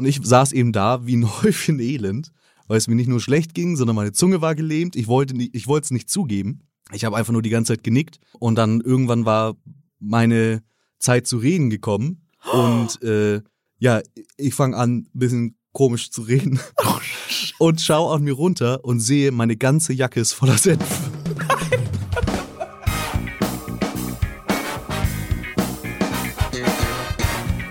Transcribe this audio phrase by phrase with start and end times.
[0.00, 2.32] Und ich saß eben da wie ein Häufchen Elend,
[2.66, 4.96] weil es mir nicht nur schlecht ging, sondern meine Zunge war gelähmt.
[4.96, 6.62] Ich wollte nicht, ich wollte es nicht zugeben.
[6.90, 9.56] Ich habe einfach nur die ganze Zeit genickt und dann irgendwann war
[9.98, 10.62] meine
[10.98, 13.42] Zeit zu reden gekommen und äh,
[13.78, 14.00] ja,
[14.38, 16.58] ich fange an, ein bisschen komisch zu reden
[17.58, 21.10] und schaue an mir runter und sehe, meine ganze Jacke ist voller Senf.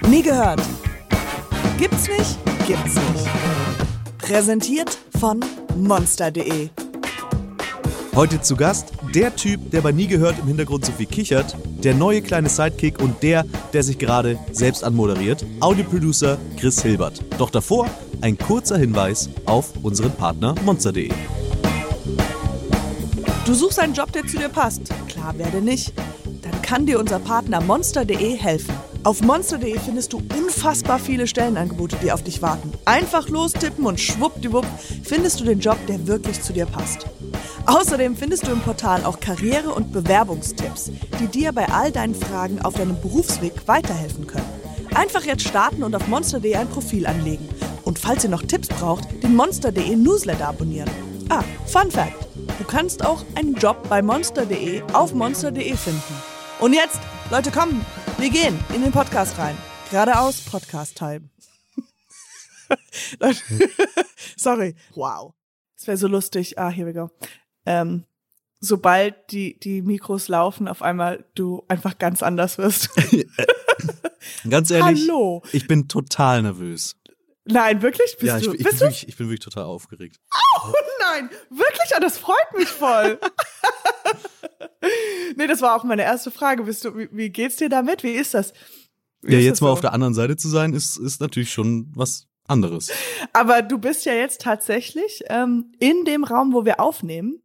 [0.09, 0.61] Nie gehört.
[1.80, 2.38] Gibt's nicht?
[2.68, 3.25] Gibt's nicht.
[4.17, 5.40] Präsentiert von
[5.77, 6.67] monster.de.
[8.13, 11.94] Heute zu Gast der Typ, der bei Nie gehört im Hintergrund so viel kichert, der
[11.94, 17.23] neue kleine Sidekick und der, der sich gerade selbst anmoderiert, Audioproducer Chris Hilbert.
[17.38, 17.88] Doch davor
[18.20, 21.12] ein kurzer Hinweis auf unseren Partner monster.de.
[23.46, 24.91] Du suchst einen Job, der zu dir passt.
[25.07, 25.93] Klar, werde nicht.
[26.41, 28.88] Dann kann dir unser Partner monster.de helfen.
[29.03, 32.73] Auf monster.de findest du unfassbar viele Stellenangebote, die auf dich warten.
[32.84, 34.66] Einfach lostippen und schwuppdiwupp
[35.03, 37.07] findest du den Job, der wirklich zu dir passt.
[37.65, 42.62] Außerdem findest du im Portal auch Karriere- und Bewerbungstipps, die dir bei all deinen Fragen
[42.62, 44.49] auf deinem Berufsweg weiterhelfen können.
[44.93, 47.48] Einfach jetzt starten und auf monster.de ein Profil anlegen.
[47.85, 50.90] Und falls ihr noch Tipps braucht, den monster.de Newsletter abonnieren.
[51.29, 56.02] Ah, Fun Fact: Du kannst auch einen Job bei monster.de auf monster.de finden.
[56.59, 56.99] Und jetzt,
[57.31, 57.85] Leute, kommen,
[58.20, 59.57] wir gehen in den Podcast rein.
[59.89, 61.29] Geradeaus Podcast-Time.
[64.35, 64.75] Sorry.
[64.94, 65.34] Wow.
[65.78, 66.59] Es wäre so lustig.
[66.59, 67.09] Ah, here we go.
[67.66, 68.03] Ähm,
[68.59, 72.90] sobald die, die Mikros laufen, auf einmal du einfach ganz anders wirst.
[74.50, 75.41] Ganz ehrlich, Hallo.
[75.53, 76.97] ich bin total nervös.
[77.45, 78.17] Nein, wirklich?
[78.19, 78.53] Bist ja, ich, du?
[78.53, 78.85] ich, bist bin du?
[78.85, 80.19] wirklich, ich bin wirklich total aufgeregt.
[80.62, 81.95] Oh nein, wirklich?
[81.95, 83.17] Ah, das freut mich voll.
[85.35, 86.63] nee, das war auch meine erste Frage.
[86.63, 88.03] Bist du, wie, wie geht's dir damit?
[88.03, 88.53] Wie ist das?
[89.22, 89.74] Wie Ja, ist jetzt das mal so?
[89.74, 92.90] auf der anderen Seite zu sein, ist, ist natürlich schon was anderes.
[93.34, 97.41] Aber du bist ja jetzt tatsächlich ähm, in dem Raum, wo wir aufnehmen.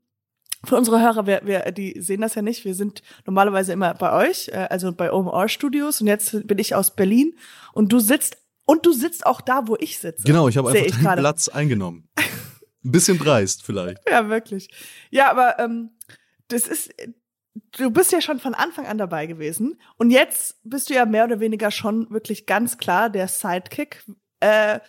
[0.65, 2.64] Für unsere Hörer, wir, wir, die sehen das ja nicht.
[2.64, 6.01] Wir sind normalerweise immer bei euch, äh, also bei OMR Studios.
[6.01, 7.35] Und jetzt bin ich aus Berlin
[7.75, 10.23] und du sitzt und du sitzt auch da, wo ich sitze.
[10.25, 11.20] Genau, ich habe einfach ich deinen gerade.
[11.20, 12.08] Platz eingenommen.
[12.17, 13.98] Ein bisschen dreist vielleicht.
[14.11, 14.70] Ja, wirklich.
[15.11, 15.91] Ja, aber ähm,
[16.48, 16.95] das ist,
[17.73, 19.81] du bist ja schon von Anfang an dabei gewesen.
[19.97, 24.05] Und jetzt bist du ja mehr oder weniger schon wirklich ganz klar der Sidekick.
[24.41, 24.81] Äh,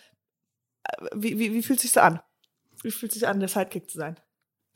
[1.14, 2.20] wie, wie, wie fühlt sich an?
[2.82, 4.16] Wie fühlt sich an, der Sidekick zu sein?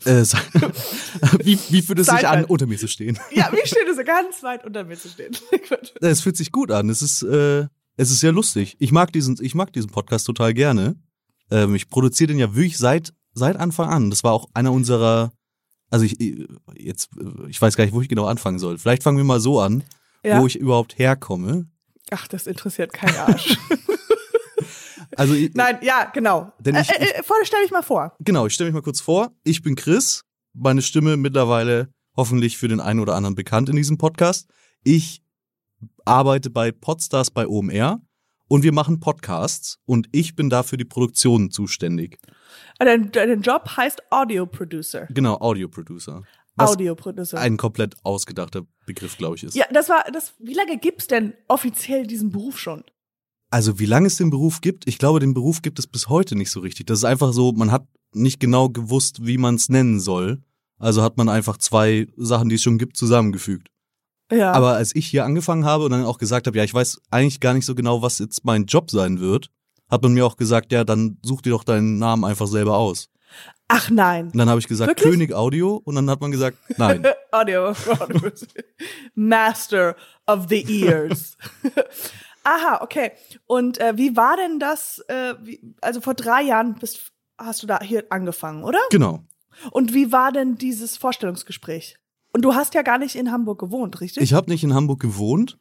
[0.05, 0.25] Äh,
[1.45, 3.19] wie, wie fühlt es sich an, unter mir zu stehen?
[3.33, 5.37] Ja, wie steht es so ganz weit unter mir zu stehen?
[6.01, 6.89] Es fühlt sich gut an.
[6.89, 8.77] Es ist, äh, es ist sehr lustig.
[8.79, 10.97] Ich mag diesen, ich mag diesen Podcast total gerne.
[11.51, 14.11] Ähm, ich produziere den ja wirklich seit, seit Anfang an.
[14.11, 15.33] Das war auch einer unserer,
[15.91, 16.17] also ich,
[16.77, 18.79] jetzt, äh, ich weiß gar nicht, wo ich genau anfangen soll.
[18.79, 19.85] Vielleicht fangen wir mal so an,
[20.25, 20.41] Ja.
[20.41, 21.67] wo ich überhaupt herkomme.
[22.11, 23.57] Ach, das interessiert keinen Arsch.
[25.17, 26.53] Also, ich, Nein, ja, genau.
[26.61, 28.15] Denn ich- äh, äh, stell dich mal vor.
[28.21, 29.33] genau, ich stelle mich mal kurz vor.
[29.43, 30.23] Ich bin Chris.
[30.53, 34.49] Meine Stimme mittlerweile hoffentlich für den einen oder anderen bekannt in diesem Podcast.
[34.85, 35.23] Ich
[36.05, 38.01] arbeite bei Podstars bei OMR
[38.51, 42.19] und wir machen Podcasts und ich bin dafür die Produktion zuständig.
[42.81, 45.07] Äh, Dein, dein Job heißt Audio Producer.
[45.11, 46.25] Genau, Audio Producer.
[46.57, 47.39] Was Audio Producer.
[47.39, 49.55] ein komplett ausgedachter Begriff, glaube ich, ist.
[49.55, 50.35] Ja, das war das.
[50.41, 52.83] Wie lange gibt's denn offiziell diesen Beruf schon?
[53.51, 56.35] Also wie lange es den Beruf gibt, ich glaube, den Beruf gibt es bis heute
[56.35, 56.87] nicht so richtig.
[56.87, 60.43] Das ist einfach so, man hat nicht genau gewusst, wie man es nennen soll.
[60.79, 63.69] Also hat man einfach zwei Sachen, die es schon gibt, zusammengefügt.
[64.31, 64.53] Ja.
[64.53, 67.41] Aber als ich hier angefangen habe und dann auch gesagt habe, ja, ich weiß eigentlich
[67.41, 69.51] gar nicht so genau, was jetzt mein Job sein wird,
[69.91, 73.09] hat man mir auch gesagt, ja, dann such dir doch deinen Namen einfach selber aus.
[73.69, 74.27] Ach nein.
[74.27, 75.11] Und dann habe ich gesagt, Wirklich?
[75.11, 77.07] König Audio und dann hat man gesagt, nein.
[77.31, 77.73] Audio.
[79.15, 79.95] Master
[80.27, 81.37] of the Ears.
[82.45, 83.13] Aha, okay.
[83.47, 84.99] Und äh, wie war denn das?
[85.09, 88.81] Äh, wie, also vor drei Jahren bist, hast du da hier angefangen, oder?
[88.91, 89.25] genau.
[89.71, 91.97] Und wie war denn dieses Vorstellungsgespräch?
[92.33, 94.23] Und du hast ja gar nicht in Hamburg gewohnt, richtig?
[94.23, 95.59] Ich habe nicht in Hamburg gewohnt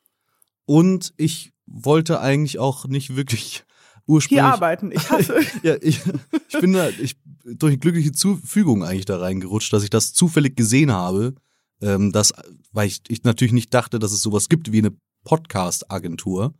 [0.66, 3.64] und ich wollte eigentlich auch nicht wirklich
[4.06, 4.44] ursprünglich.
[4.46, 4.92] hier arbeiten.
[4.92, 5.40] Ich hasse.
[5.64, 6.02] Ja, ich,
[6.48, 10.56] ich bin da, ich durch eine glückliche Zufügung eigentlich da reingerutscht, dass ich das zufällig
[10.56, 11.34] gesehen habe,
[11.82, 12.34] ähm, dass,
[12.72, 14.92] weil ich, ich natürlich nicht dachte, dass es sowas gibt wie eine
[15.24, 16.54] Podcast-Agentur.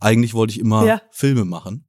[0.00, 1.02] Eigentlich wollte ich immer Ja.
[1.10, 1.86] Filme machen.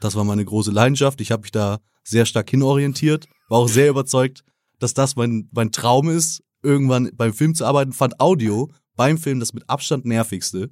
[0.00, 1.20] Das war meine große Leidenschaft.
[1.20, 4.44] Ich habe mich da sehr stark hinorientiert, war auch sehr überzeugt,
[4.78, 7.92] dass das mein, mein Traum ist, irgendwann beim Film zu arbeiten.
[7.92, 10.70] Fand Audio beim Film das mit Abstand nervigste.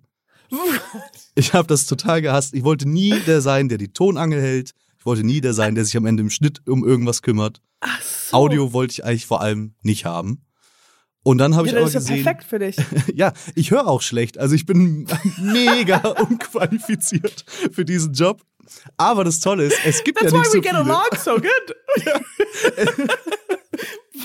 [1.34, 2.54] Ich habe das total gehasst.
[2.54, 4.72] Ich wollte nie der sein, der die Tonangel hält.
[4.98, 7.60] Ich wollte nie der sein, der sich am Ende im Schnitt um irgendwas kümmert.
[7.80, 8.36] Ach so.
[8.36, 10.44] Audio wollte ich eigentlich vor allem nicht haben.
[11.22, 12.76] Und dann habe ja, ich aber das ist ja gesehen, perfekt für dich.
[13.14, 14.38] ja, ich höre auch schlecht.
[14.38, 15.06] Also ich bin
[15.38, 15.98] mega
[16.30, 18.42] unqualifiziert für diesen Job.
[18.96, 20.84] Aber das Tolle ist, es gibt That's ja nicht why so we get viele.
[20.84, 21.74] along so good.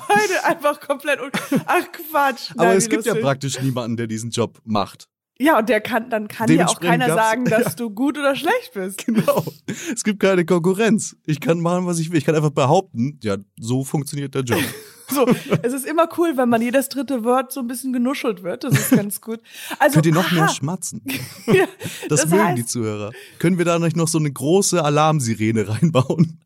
[0.07, 1.19] Beide einfach komplett.
[1.65, 2.51] Ach Quatsch.
[2.57, 5.07] Aber es gibt ja praktisch niemanden, der diesen Job macht.
[5.39, 7.69] Ja, und der kann, dann kann dir auch keiner sagen, dass ja.
[7.71, 9.05] du gut oder schlecht bist.
[9.05, 9.43] Genau.
[9.91, 11.15] Es gibt keine Konkurrenz.
[11.25, 12.17] Ich kann machen, was ich will.
[12.19, 14.61] Ich kann einfach behaupten, ja, so funktioniert der Job.
[15.09, 15.27] So,
[15.61, 18.63] es ist immer cool, wenn man jedes dritte Wort so ein bisschen genuschelt wird.
[18.63, 19.41] Das ist ganz gut.
[19.77, 21.01] Also, Könnt ihr noch mehr aha, schmatzen?
[21.45, 21.65] ja,
[22.07, 23.11] Das, Das mögen heißt- die Zuhörer.
[23.37, 26.39] Können wir da nicht noch so eine große Alarmsirene reinbauen?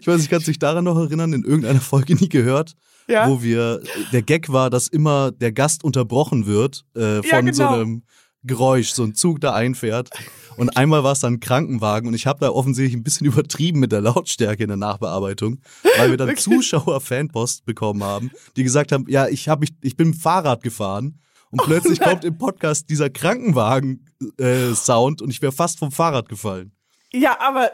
[0.00, 2.74] Ich weiß, ich kann dich daran noch erinnern, in irgendeiner Folge nie gehört,
[3.08, 3.28] ja.
[3.28, 3.80] wo wir,
[4.12, 7.74] der Gag war, dass immer der Gast unterbrochen wird äh, von Ja, so genau.
[7.74, 8.02] einem
[8.42, 10.10] Geräusch, so ein Zug da einfährt.
[10.56, 13.80] Und einmal war es dann ein Krankenwagen und ich habe da offensichtlich ein bisschen übertrieben
[13.80, 15.60] mit der Lautstärke in der Nachbearbeitung,
[15.98, 16.44] weil wir dann Wirklich?
[16.44, 20.20] Zuschauer Fanpost bekommen haben, die gesagt haben, ja, ich hab mich, ich bin mit dem
[20.20, 21.18] Fahrrad gefahren
[21.50, 24.06] und plötzlich Oh kommt im Podcast dieser Krankenwagen
[24.38, 26.72] äh, und ich wäre fast vom Fahrrad gefallen.
[27.12, 27.70] ja, aber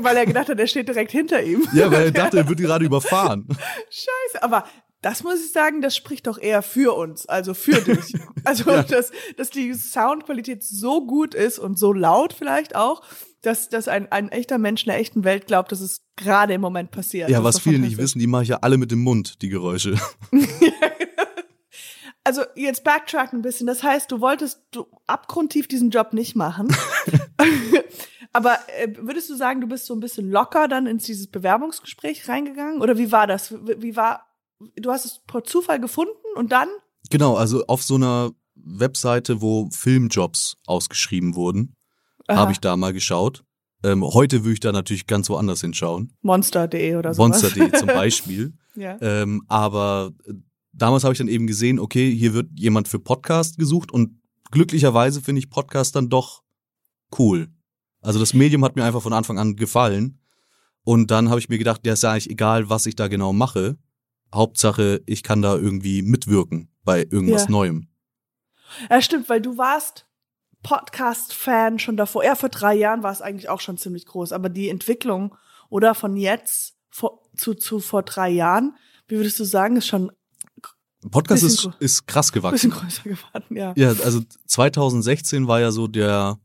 [0.00, 1.66] weil er gedacht hat, er steht direkt hinter ihm.
[1.72, 3.46] Ja, weil er dachte, er wird gerade überfahren.
[3.90, 4.64] Scheiße, aber
[5.02, 8.14] das muss ich sagen, das spricht doch eher für uns, also für dich.
[8.46, 8.82] Also, Ja.
[8.82, 13.02] dass, dass die Soundqualität so gut ist und so laut vielleicht auch,
[13.40, 16.60] dass, dass ein, ein echter Mensch in der echten Welt glaubt, dass es gerade im
[16.60, 17.30] Moment passiert.
[17.30, 19.98] Ja, was viele nicht wissen, die mache ich ja alle mit dem Mund, die Geräusche.
[22.26, 23.66] Also jetzt backtrack ein bisschen.
[23.66, 26.74] Das heißt, du wolltest du abgrundtief diesen Job nicht machen.
[28.34, 32.28] Aber äh, würdest du sagen, du bist so ein bisschen locker dann ins dieses Bewerbungsgespräch
[32.28, 32.82] reingegangen?
[32.82, 33.52] Oder wie war das?
[33.52, 34.26] Wie war,
[34.76, 36.68] du hast es per Zufall gefunden und dann?
[37.10, 41.76] Genau, also auf so einer Webseite, wo Filmjobs ausgeschrieben wurden,
[42.28, 43.44] habe ich da mal geschaut.
[43.84, 46.12] Ähm, heute würde ich da natürlich ganz woanders hinschauen.
[46.22, 47.22] Monster.de oder so.
[47.22, 48.54] Monster.de zum Beispiel.
[48.74, 48.96] Ja.
[49.00, 50.32] Ähm, aber äh,
[50.72, 54.20] damals habe ich dann eben gesehen, okay, hier wird jemand für Podcast gesucht und
[54.50, 56.42] glücklicherweise finde ich Podcast dann doch
[57.18, 57.48] cool.
[58.04, 60.20] Also das Medium hat mir einfach von Anfang an gefallen.
[60.82, 63.32] Und dann habe ich mir gedacht, ja, ist ja eigentlich egal, was ich da genau
[63.32, 63.78] mache.
[64.34, 67.50] Hauptsache, ich kann da irgendwie mitwirken bei irgendwas Ja.
[67.50, 67.88] Neuem.
[68.90, 70.06] ja, stimmt, weil du warst
[70.62, 72.24] Podcast-Fan schon davor.
[72.24, 74.32] Ja, vor drei Jahren war es eigentlich auch schon ziemlich groß.
[74.32, 75.34] Aber die Entwicklung
[75.70, 78.76] oder von jetzt vor, zu, zu vor drei Jahren,
[79.08, 80.12] wie würdest du sagen, ist schon
[81.10, 82.70] Podcast ist, ist krass ein bisschen gewachsen.
[82.70, 83.72] größer geworden, ja.
[83.76, 86.38] Ja, also 2016 war ja so der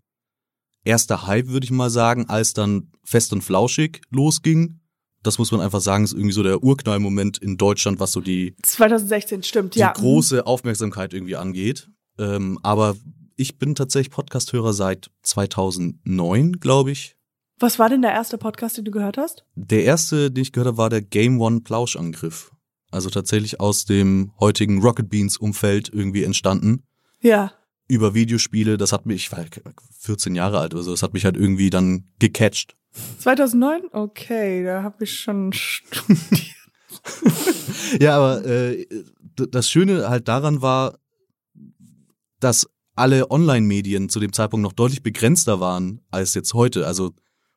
[0.83, 4.79] erste Hype, würde ich mal sagen, als dann Fest und Flauschig losging.
[5.21, 8.55] Das muss man einfach sagen, ist irgendwie so der Urknallmoment in Deutschland, was so die,
[8.63, 9.91] 2016, stimmt, die ja.
[9.91, 11.89] große Aufmerksamkeit irgendwie angeht.
[12.17, 12.95] Ähm, aber
[13.35, 17.15] ich bin tatsächlich Podcast-Hörer seit 2009, glaube ich.
[17.59, 19.45] Was war denn der erste Podcast, den du gehört hast?
[19.55, 22.51] Der erste, den ich gehört habe, war der Game One Plauschangriff.
[22.91, 26.83] Also tatsächlich aus dem heutigen Rocket Beans Umfeld irgendwie entstanden.
[27.19, 27.53] Ja.
[27.89, 29.43] Über Videospiele, das hat mich, ich war
[29.99, 32.77] 14 Jahre alt oder so, das hat mich halt irgendwie dann gecatcht.
[33.19, 33.81] 2009?
[33.91, 36.19] Okay, da habe ich schon studiert.
[37.99, 38.85] Ja, aber äh,
[39.35, 40.99] das Schöne halt daran war,
[42.39, 46.85] dass alle Online-Medien zu dem Zeitpunkt noch deutlich begrenzter waren als jetzt heute.
[46.85, 47.13] Also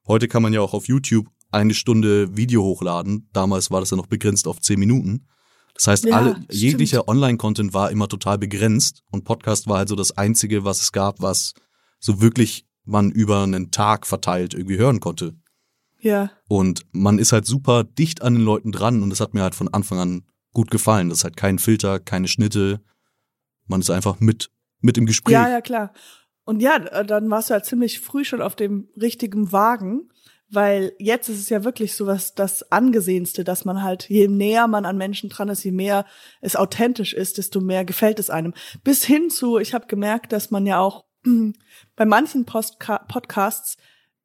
[0.06, 3.28] heute kann man ja auch auf YouTube eine Stunde Video hochladen.
[3.32, 5.26] Damals war das ja noch begrenzt auf 10 Minuten.
[5.74, 9.96] Das heißt, Ja, alle, jeglicher Online-Content war immer total begrenzt und Podcast war halt so
[9.96, 11.54] das einzige, was es gab, was
[11.98, 15.34] so wirklich man über einen Tag verteilt irgendwie hören konnte.
[16.00, 16.30] Ja.
[16.48, 19.54] Und man ist halt super dicht an den Leuten dran und das hat mir halt
[19.54, 21.08] von Anfang an gut gefallen.
[21.08, 22.80] Das ist halt kein Filter, keine Schnitte.
[23.66, 25.32] Man ist einfach mit, mit im Gespräch.
[25.32, 25.92] Ja, ja, klar.
[26.44, 30.10] Und ja, äh, dann warst du halt ziemlich früh schon auf dem richtigen Wagen,
[30.54, 34.68] weil jetzt ist es ja wirklich so was das angesehenste, dass man halt je näher
[34.68, 36.04] man an Menschen dran ist, je mehr
[36.40, 38.54] es authentisch ist, desto mehr gefällt es einem.
[38.84, 41.04] Bis hin zu, ich habe gemerkt, dass man ja auch
[41.96, 43.76] bei manchen Postka Podcasts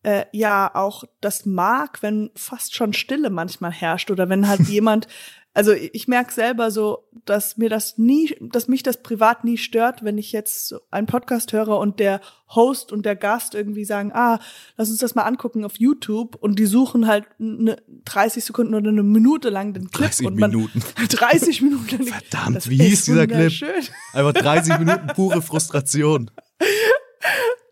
[0.07, 5.07] äh, ja auch das mag, wenn fast schon Stille manchmal herrscht oder wenn halt jemand,
[5.53, 10.05] also ich merke selber so, dass mir das nie, dass mich das privat nie stört,
[10.05, 12.21] wenn ich jetzt einen Podcast höre und der
[12.55, 14.39] Host und der Gast irgendwie sagen, ah,
[14.77, 18.89] lass uns das mal angucken auf YouTube und die suchen halt eine 30 Sekunden oder
[18.89, 20.83] eine Minute lang den Clip 30 und man Minuten.
[21.09, 22.03] 30 Minuten.
[22.05, 23.51] Verdammt, wie ist hieß dieser Clip?
[24.13, 26.31] Einfach 30 Minuten pure Frustration.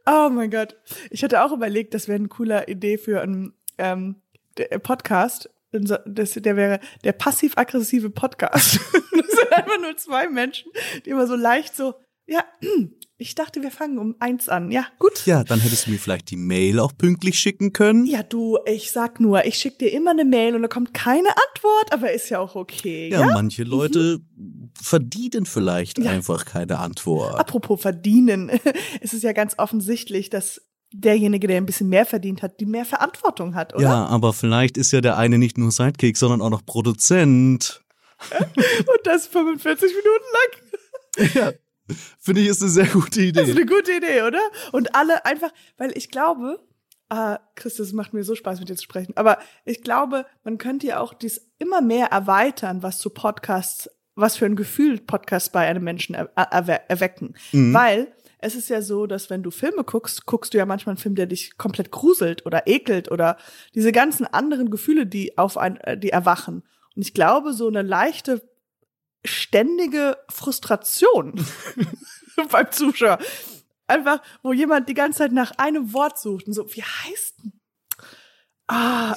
[0.06, 0.76] Oh mein Gott.
[1.10, 4.16] Ich hatte auch überlegt, das wäre eine coole Idee für einen ähm,
[4.58, 5.50] der Podcast.
[5.72, 8.80] Das, der wäre der passiv-aggressive Podcast.
[9.16, 10.72] Das sind einfach nur zwei Menschen,
[11.06, 11.96] die immer so leicht so,
[12.28, 12.44] ja,
[13.18, 14.72] ich dachte, wir fangen um eins an.
[14.72, 15.26] Ja, gut.
[15.26, 18.06] Ja, dann hättest du mir vielleicht die Mail auch pünktlich schicken können.
[18.06, 21.30] Ja, du, ich sag nur, ich schick dir immer eine Mail und da kommt keine
[21.30, 23.10] Antwort, aber ist ja auch okay.
[23.10, 23.34] Ja, Ja.
[23.34, 24.20] manche Leute
[24.82, 26.12] verdienen vielleicht Ja.
[26.12, 27.40] einfach keine Antwort.
[27.40, 28.50] Apropos verdienen,
[29.02, 30.62] es ist ja ganz offensichtlich, dass
[30.94, 33.84] derjenige, der ein bisschen mehr verdient hat, die mehr Verantwortung hat, oder?
[33.84, 37.82] Ja, aber vielleicht ist ja der eine nicht nur Sidekick, sondern auch noch Produzent.
[38.40, 41.34] Und das 45 Minuten lang.
[41.34, 41.54] Ja.
[42.20, 43.40] Finde ich, ist eine sehr gute Idee.
[43.40, 44.42] Das ist eine gute Idee, oder?
[44.72, 46.60] Und alle einfach, weil ich glaube,
[47.10, 49.14] ah, Christus, es macht mir so Spaß, mit dir zu sprechen.
[49.16, 54.38] Aber ich glaube, man könnte ja auch dies immer mehr erweitern, was zu Podcasts, was
[54.38, 57.36] für ein Gefühl Podcasts bei einem Menschen er, er, erwecken.
[57.52, 57.74] Mhm.
[57.74, 58.08] Weil
[58.40, 61.16] es ist ja so, dass wenn du Filme guckst, guckst du ja manchmal einen Film,
[61.16, 63.38] der dich komplett gruselt oder ekelt oder
[63.74, 66.64] diese ganzen anderen Gefühle, die auf ein, äh, die erwachen.
[66.96, 68.42] Und ich glaube, so eine leichte,
[69.26, 71.46] ständige Frustration
[72.52, 73.20] beim Zuschauer.
[73.88, 77.54] Einfach, wo jemand die ganze Zeit nach einem Wort sucht und so, wie heißt denn?
[78.68, 79.16] Ah,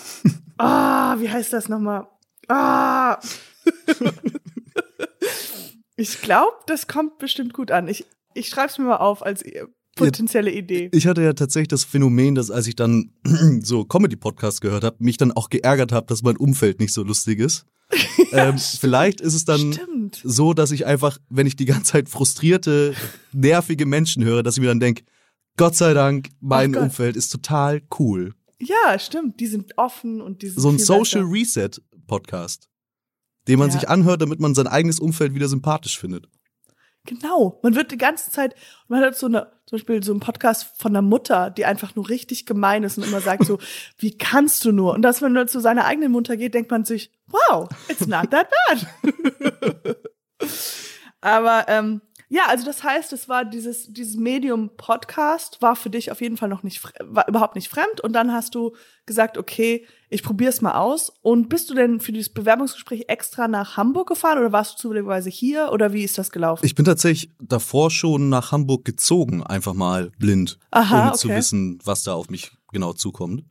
[0.59, 2.07] ah, wie heißt das nochmal?
[2.49, 3.19] Ah.
[5.97, 7.89] ich glaube, das kommt bestimmt gut an.
[7.89, 9.43] Ich, ich schreibe es mir mal auf als
[10.07, 10.89] potenzielle Idee.
[10.93, 13.11] Ich hatte ja tatsächlich das Phänomen, dass als ich dann
[13.63, 17.39] so Comedy-Podcasts gehört habe, mich dann auch geärgert habe, dass mein Umfeld nicht so lustig
[17.41, 17.65] ist.
[18.33, 20.21] Ja, ähm, vielleicht ist es dann Stimmt.
[20.23, 22.95] so, dass ich einfach, wenn ich die ganze Zeit frustrierte,
[23.33, 25.05] nervige Menschen höre, dass ich mir dann denke,
[25.57, 26.83] Gott sei Dank, mein Gott.
[26.83, 28.35] Umfeld ist total cool.
[28.61, 29.41] Ja, stimmt.
[29.41, 31.33] Die sind offen und die sind So ein Social besser.
[31.33, 31.71] Reset
[32.07, 32.69] Podcast,
[33.47, 33.79] den man Ja.
[33.79, 36.29] sich anhört, damit man sein eigenes Umfeld wieder sympathisch findet.
[37.09, 37.59] Genau.
[37.63, 38.55] Man wird die ganze Zeit,
[38.87, 42.11] man hat so eine, zum Beispiel so einen Podcast von einer Mutter, die einfach nur
[42.11, 43.59] richtig gemein ist und immer sagt so,
[43.99, 44.93] wie kannst du nur?
[44.93, 48.31] Und dass wenn man zu seiner eigenen Mutter geht, denkt man sich, wow, it's not
[48.31, 49.97] that bad.
[51.23, 56.13] Aber ähm, ja, also das heißt, es war dieses, dieses Medium Podcast war für dich
[56.13, 58.03] auf jeden Fall noch nicht, war überhaupt nicht fremd.
[58.03, 61.13] Und dann hast du gesagt, okay, ich probier's mal aus.
[61.23, 65.29] Und bist du denn für dieses Bewerbungsgespräch extra nach Hamburg gefahren oder warst du zufälligerweise
[65.31, 66.65] hier oder wie ist das gelaufen?
[66.65, 71.19] Ich bin tatsächlich davor schon nach Hamburg gezogen, einfach mal blind, Aha, ohne okay.
[71.19, 73.45] zu wissen, was da auf mich genau zukommt.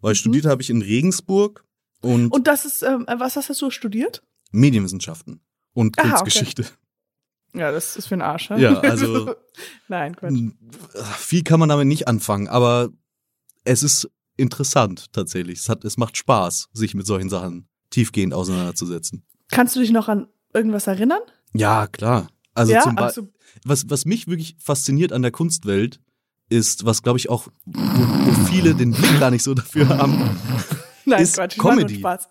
[0.00, 0.16] Weil Mhm.
[0.16, 1.64] studiert habe ich in Regensburg
[2.00, 4.22] und, Und das ist, ähm, was hast du studiert?
[4.52, 5.40] Medienwissenschaften
[5.74, 6.16] und Aha, okay.
[6.20, 6.64] Kunstgeschichte.
[7.54, 8.50] Ja, das ist für ein Arsch.
[8.50, 9.34] Ja, also-
[9.88, 10.38] Nein, Quatsch.
[11.16, 12.90] Viel kann man damit nicht anfangen, aber
[13.64, 14.08] es ist
[14.38, 15.58] interessant tatsächlich.
[15.60, 19.24] Es, hat, es macht Spaß, sich mit solchen Sachen tiefgehend auseinanderzusetzen.
[19.50, 21.20] Kannst du dich noch an irgendwas erinnern?
[21.52, 22.28] Ja, klar.
[22.54, 23.24] Also ja, zum Beispiel.
[23.24, 23.32] also,
[23.64, 26.00] was, was mich wirklich fasziniert an der Kunstwelt
[26.48, 30.36] ist, was glaube ich auch, wo, wo viele den Blick gar nicht so dafür haben.
[31.04, 31.98] nein, ist Quatsch, Comedy.
[31.98, 32.28] Spaß.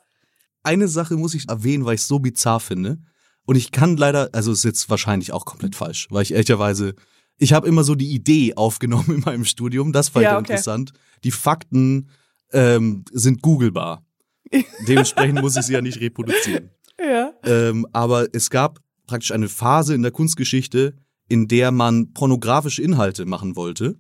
[0.64, 3.00] Eine Sache muss ich erwähnen, weil ich es so bizarr finde.
[3.46, 6.96] Und ich kann leider, also ist jetzt wahrscheinlich auch komplett falsch, weil ich ehrlicherweise,
[7.38, 10.52] ich habe immer so die Idee aufgenommen in meinem Studium, das fand ich Ja, okay.
[10.52, 10.94] interessant.
[11.24, 12.10] Die Fakten
[12.52, 14.06] ähm, sind googlebar.
[14.88, 16.70] Dementsprechend muss ich sie ja nicht reproduzieren.
[17.00, 17.32] Ja.
[17.44, 20.96] Ähm, aber es gab praktisch eine Phase in der Kunstgeschichte,
[21.28, 24.00] in der man pornografische Inhalte machen wollte.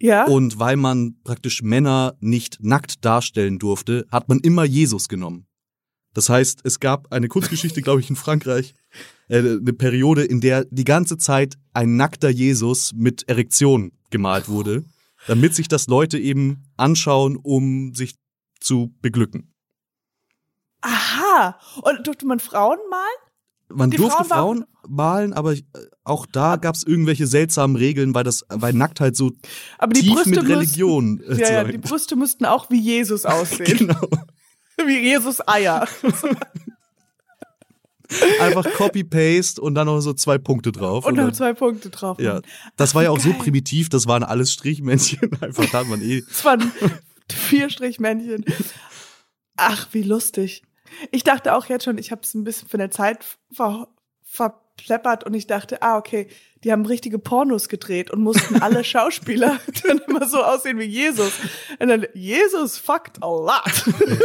[0.00, 0.26] Ja.
[0.26, 5.47] Und weil man praktisch Männer nicht nackt darstellen durfte, hat man immer Jesus genommen.
[6.14, 8.74] Das heißt, es gab eine Kunstgeschichte, glaube ich, in Frankreich,
[9.28, 14.84] äh, eine Periode, in der die ganze Zeit ein nackter Jesus mit Erektion gemalt wurde,
[15.26, 18.16] damit sich das Leute eben anschauen, um sich
[18.60, 19.52] zu beglücken.
[20.80, 21.58] Aha.
[21.82, 23.02] Und durfte man Frauen malen?
[23.70, 25.62] Man Die durfte Frauen Frauen malen, aber äh,
[26.04, 29.32] auch da gab es irgendwelche seltsamen Regeln, weil das, weil Nacktheit so
[29.76, 32.80] Aber die tief Brüste mit müssten- Religion äh, Ja, ja, die Brüste müssten auch wie
[32.80, 33.76] Jesus aussehen.
[33.78, 34.08] genau.
[34.86, 35.86] Wie Jesus Eier.
[38.40, 41.04] Einfach Copy-Paste und dann noch so zwei Punkte drauf.
[41.04, 42.18] Und Und noch zwei Punkte drauf.
[42.18, 42.40] ja,
[42.76, 43.38] das war ja auch so geil.
[43.38, 45.30] primitiv, das waren alles Strichmännchen.
[45.42, 46.22] Einfach da hat man eh.
[46.30, 46.72] Es waren
[47.30, 48.46] vier Strichmännchen.
[49.56, 50.62] Ach, wie lustig.
[51.10, 53.88] Ich dachte auch jetzt schon, ich habe es ein bisschen von der Zeit ver
[54.78, 56.28] verpleppert und ich dachte, ah, okay,
[56.64, 61.32] die haben richtige Pornos gedreht und mussten alle Schauspieler dann immer so aussehen wie Jesus.
[61.78, 63.84] Und dann, Jesus fucked a lot.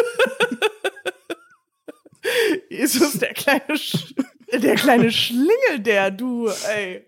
[2.69, 4.15] Jesus, der kleine, Sch
[4.53, 7.05] der kleine Schlingel, der du, ey.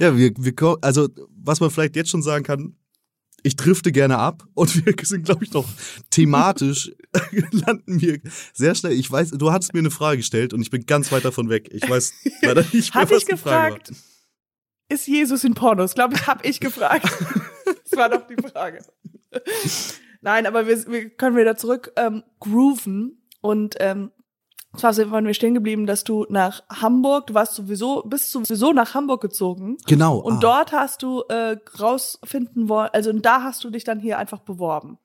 [0.00, 2.74] Ja, wir, wir, also, was man vielleicht jetzt schon sagen kann,
[3.42, 5.66] ich drifte gerne ab und wir sind, glaube ich, noch
[6.10, 6.92] thematisch
[7.50, 8.20] landen wir
[8.52, 8.92] sehr schnell.
[8.92, 11.68] Ich weiß, du hattest mir eine Frage gestellt und ich bin ganz weit davon weg.
[11.72, 13.78] Ich weiß leider nicht mehr, was ich die Frage war.
[13.78, 13.92] gefragt,
[14.90, 15.94] ist Jesus in Pornos?
[15.94, 17.04] Glaube ich, habe ich gefragt.
[17.04, 18.84] das war doch die Frage.
[20.20, 24.10] Nein, aber wir, wir können wieder zurück ähm, grooven und ähm,
[24.78, 28.94] zwar sind wir stehen geblieben, dass du nach Hamburg, du warst sowieso, bist sowieso nach
[28.94, 30.18] Hamburg gezogen Genau.
[30.18, 30.40] und ah.
[30.40, 34.98] dort hast du äh, rausfinden wollen, also da hast du dich dann hier einfach beworben.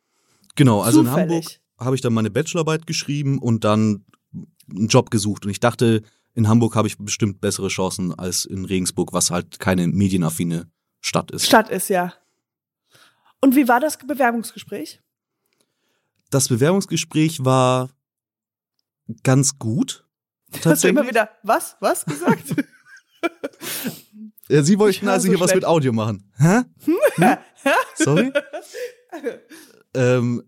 [0.55, 1.45] Genau, also in Zufällig.
[1.45, 4.05] Hamburg habe ich dann meine Bachelorarbeit geschrieben und dann
[4.69, 5.45] einen Job gesucht.
[5.45, 6.03] Und ich dachte,
[6.33, 10.67] in Hamburg habe ich bestimmt bessere Chancen als in Regensburg, was halt keine medienaffine
[11.01, 11.45] Stadt ist.
[11.45, 12.13] Stadt ist ja.
[13.41, 15.01] Und wie war das Bewerbungsgespräch?
[16.29, 17.89] Das Bewerbungsgespräch war
[19.23, 20.07] ganz gut.
[20.63, 22.55] Hast du immer wieder was, was gesagt?
[24.49, 25.49] ja, Sie wollten also so hier schlecht.
[25.49, 26.31] was mit Audio machen.
[26.37, 26.61] Hä?
[26.85, 27.37] Hm?
[27.95, 28.31] Sorry?
[29.93, 30.43] ähm,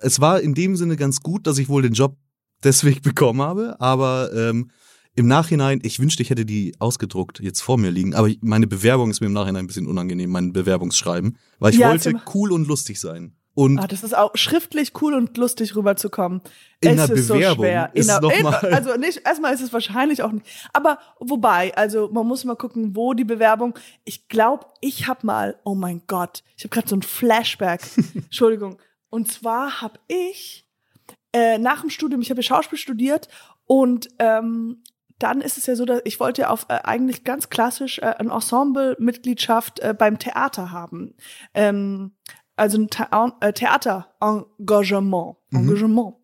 [0.00, 2.16] es war in dem Sinne ganz gut, dass ich wohl den Job
[2.62, 4.70] deswegen bekommen habe, aber ähm,
[5.14, 9.10] im Nachhinein, ich wünschte, ich hätte die ausgedruckt jetzt vor mir liegen, aber meine Bewerbung
[9.10, 12.68] ist mir im Nachhinein ein bisschen unangenehm, mein Bewerbungsschreiben, weil ich ja, wollte cool und
[12.68, 13.34] lustig sein.
[13.58, 16.42] Und ah, das ist auch schriftlich cool und lustig rüberzukommen.
[16.78, 17.90] In es einer ist Bewerbung so schwer.
[17.92, 20.46] In ist in, also nicht, erstmal ist es wahrscheinlich auch nicht.
[20.72, 23.76] Aber wobei, also man muss mal gucken, wo die Bewerbung.
[24.04, 27.80] Ich glaube, ich habe mal, oh mein Gott, ich habe gerade so ein Flashback.
[28.14, 28.78] Entschuldigung.
[29.10, 30.64] Und zwar habe ich
[31.32, 33.26] äh, nach dem Studium, ich habe Schauspiel studiert
[33.66, 34.84] und ähm,
[35.18, 38.14] dann ist es ja so, dass ich wollte ja auf äh, eigentlich ganz klassisch äh,
[38.18, 41.14] ein Ensemble-Mitgliedschaft äh, beim Theater haben.
[41.54, 42.12] Ähm,
[42.58, 42.88] also ein
[43.40, 45.36] äh, Theater-Engagement.
[45.50, 45.58] Mhm.
[45.58, 46.14] Engagement.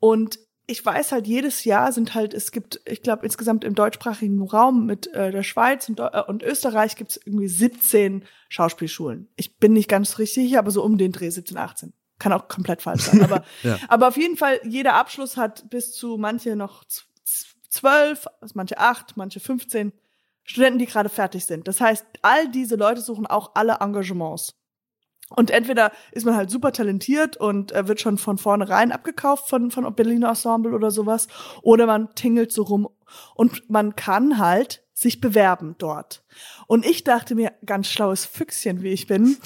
[0.00, 4.40] Und ich weiß halt, jedes Jahr sind halt, es gibt, ich glaube, insgesamt im deutschsprachigen
[4.42, 9.28] Raum mit äh, der Schweiz und, äh, und Österreich gibt es irgendwie 17 Schauspielschulen.
[9.36, 11.92] Ich bin nicht ganz richtig, aber so um den Dreh 17, 18.
[12.18, 13.22] Kann auch komplett falsch sein.
[13.22, 13.78] Aber, ja.
[13.88, 16.84] aber auf jeden Fall, jeder Abschluss hat bis zu manche noch
[17.68, 19.92] zwölf, manche acht, manche 15
[20.44, 21.66] Studenten, die gerade fertig sind.
[21.66, 24.54] Das heißt, all diese Leute suchen auch alle Engagements.
[25.32, 29.70] Und entweder ist man halt super talentiert und äh, wird schon von vornherein abgekauft von,
[29.70, 31.28] von Berliner Ensemble oder sowas,
[31.62, 32.88] oder man tingelt so rum
[33.34, 36.24] und man kann halt sich bewerben dort.
[36.66, 39.36] Und ich dachte mir, ganz schlaues Füchschen, wie ich bin,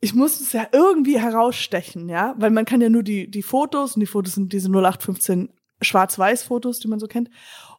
[0.00, 3.96] ich muss es ja irgendwie herausstechen, ja, weil man kann ja nur die, die Fotos,
[3.96, 5.50] und die Fotos sind diese 0815
[5.82, 7.30] Schwarz-Weiß-Fotos, die man so kennt,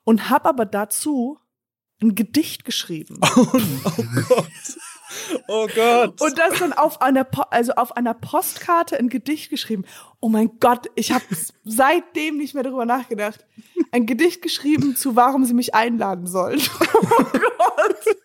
[0.04, 1.40] und habe aber dazu
[2.02, 3.20] ein Gedicht geschrieben.
[3.22, 3.48] Oh,
[3.98, 4.48] oh Gott.
[5.48, 6.22] Oh Gott.
[6.22, 9.86] Und das dann auf einer, po also auf einer Postkarte ein Gedicht geschrieben.
[10.20, 11.26] Oh mein Gott, ich habe
[11.64, 13.46] seitdem nicht mehr darüber nachgedacht.
[13.92, 16.62] Ein Gedicht geschrieben zu, warum sie mich einladen sollen.
[17.14, 18.18] Oh Gott.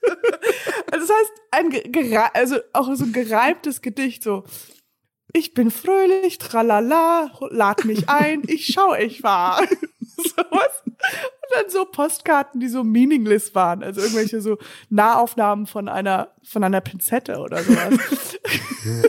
[0.92, 4.44] Also das heißt, ein also auch so ein gereimtes Gedicht so.
[5.32, 9.62] Ich bin fröhlich, tralala, lad mich ein, ich schau, ich war.
[10.36, 10.82] Sowas.
[10.84, 10.96] Und
[11.54, 13.82] dann so Postkarten, die so meaningless waren.
[13.82, 18.38] Also irgendwelche so Nahaufnahmen von einer, von einer Pinzette oder sowas.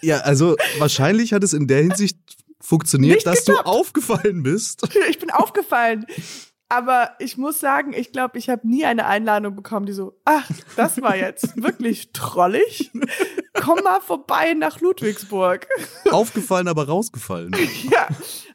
[0.00, 2.18] ja, also wahrscheinlich hat es in der Hinsicht
[2.60, 3.66] funktioniert, Nicht dass geklappt.
[3.66, 4.82] du aufgefallen bist.
[5.08, 6.06] Ich bin aufgefallen.
[6.68, 10.48] Aber ich muss sagen, ich glaube, ich habe nie eine Einladung bekommen, die so, ach,
[10.74, 12.90] das war jetzt wirklich trollig.
[13.52, 15.66] Komm mal vorbei nach Ludwigsburg.
[16.10, 17.54] Aufgefallen, aber rausgefallen.
[17.90, 18.08] ja,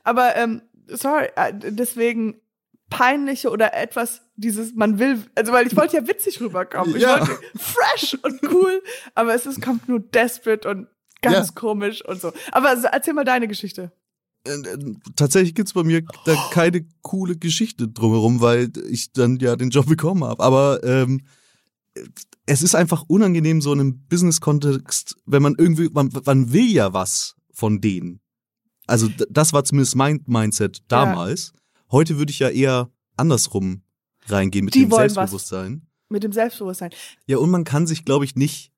[0.04, 2.42] aber ähm, sorry, äh, deswegen
[2.90, 6.96] peinliche oder etwas dieses, man will, also weil ich wollte ja witzig rüberkommen.
[6.96, 7.20] Ich ja.
[7.20, 8.82] wollte fresh und cool,
[9.16, 10.88] aber es ist, kommt nur desperate und
[11.22, 11.54] ganz ja.
[11.54, 12.32] komisch und so.
[12.52, 13.92] Aber erzähl mal deine Geschichte.
[14.46, 19.56] Äh, äh, tatsächlich gibt's bei mir da keine coole Geschichte drumherum, weil ich dann ja
[19.56, 20.44] den Job bekommen habe.
[20.44, 21.22] Aber ähm,
[22.46, 26.94] es ist einfach unangenehm, so in einem Business-Kontext, wenn man irgendwie, man, man will ja
[26.94, 28.22] was von denen.
[28.88, 31.54] Also das war zumindest mein Mindset damals.
[31.54, 31.62] Ja.
[31.92, 33.82] Heute würde ich ja eher andersrum
[34.28, 35.82] reingehen mit Die dem Selbstbewusstsein.
[35.82, 36.10] Was.
[36.10, 36.92] Mit dem Selbstbewusstsein.
[37.26, 38.72] Ja, und man kann sich, glaube ich, nicht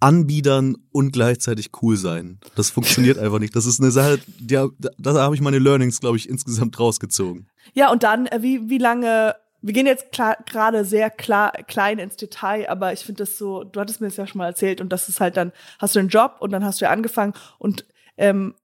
[0.00, 2.38] anbiedern und gleichzeitig cool sein.
[2.56, 3.56] Das funktioniert einfach nicht.
[3.56, 7.48] Das ist eine Sache, da, da habe ich meine Learnings, glaube ich, insgesamt rausgezogen.
[7.72, 9.34] Ja, und dann, äh, wie, wie lange
[9.64, 13.80] wir gehen jetzt gerade sehr klar, klein ins Detail, aber ich finde das so, du
[13.80, 16.10] hattest mir das ja schon mal erzählt und das ist halt dann, hast du einen
[16.10, 17.86] Job und dann hast du ja angefangen und
[18.18, 18.54] ähm,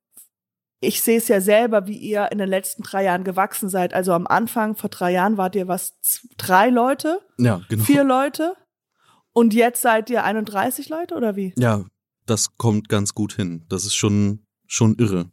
[0.81, 3.93] ich sehe es ja selber, wie ihr in den letzten drei Jahren gewachsen seid.
[3.93, 5.93] Also am Anfang, vor drei Jahren, wart ihr was,
[6.39, 7.21] drei Leute?
[7.39, 7.85] Ja, genau.
[7.85, 8.55] Vier Leute?
[9.33, 11.53] Und jetzt seid ihr 31 Leute oder wie?
[11.59, 11.85] Ja,
[12.27, 13.65] das kommt ganz gut hin.
[13.69, 15.31] Das ist schon, schon irre.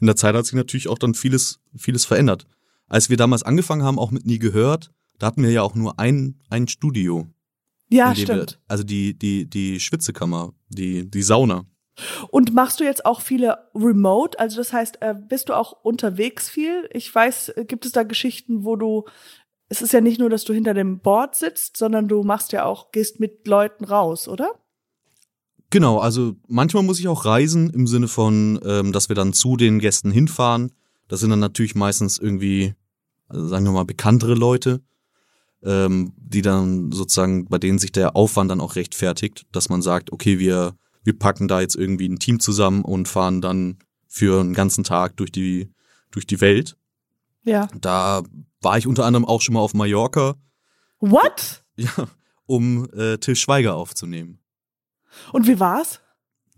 [0.00, 2.46] In der Zeit hat sich natürlich auch dann vieles, vieles verändert.
[2.88, 5.98] Als wir damals angefangen haben, auch mit Nie gehört, da hatten wir ja auch nur
[6.00, 7.28] ein, ein Studio.
[7.90, 8.52] Ja, stimmt.
[8.52, 11.66] Wir, also die, die, die Schwitzekammer, die, die Sauna.
[12.30, 14.38] Und machst du jetzt auch viele remote?
[14.38, 16.88] Also das heißt, äh, bist du auch unterwegs viel?
[16.92, 19.04] Ich weiß, äh, gibt es da Geschichten, wo du,
[19.68, 22.64] es ist ja nicht nur, dass du hinter dem Board sitzt, sondern du machst ja
[22.64, 24.54] auch, gehst mit Leuten raus, oder?
[25.70, 29.56] Genau, also manchmal muss ich auch reisen im Sinne von, ähm, dass wir dann zu
[29.56, 30.72] den Gästen hinfahren.
[31.06, 32.74] Das sind dann natürlich meistens irgendwie,
[33.28, 34.80] also sagen wir mal, bekanntere Leute,
[35.62, 40.12] ähm, die dann sozusagen, bei denen sich der Aufwand dann auch rechtfertigt, dass man sagt,
[40.12, 44.54] okay, wir wir packen da jetzt irgendwie ein Team zusammen und fahren dann für einen
[44.54, 45.70] ganzen Tag durch die,
[46.10, 46.76] durch die Welt.
[47.44, 47.68] Ja.
[47.80, 48.22] Da
[48.60, 50.34] war ich unter anderem auch schon mal auf Mallorca.
[50.98, 51.64] What?
[51.76, 52.08] Ja,
[52.46, 54.38] um äh, Till Schweiger aufzunehmen.
[55.32, 56.00] Und wie war's?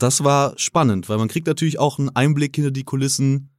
[0.02, 3.50] das war spannend, weil man kriegt natürlich auch einen Einblick hinter die Kulissen,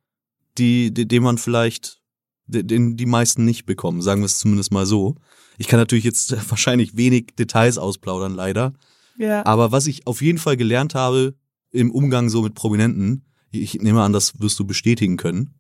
[0.58, 2.02] die, die den man vielleicht,
[2.48, 5.16] den die meisten nicht bekommen, sagen wir es zumindest mal so.
[5.58, 8.74] Ich kann natürlich jetzt wahrscheinlich wenig Details ausplaudern, leider.
[9.18, 9.46] Ja.
[9.46, 11.36] Aber was ich auf jeden Fall gelernt habe
[11.72, 15.60] im Umgang so mit Prominenten, ich nehme an, das wirst du bestätigen können,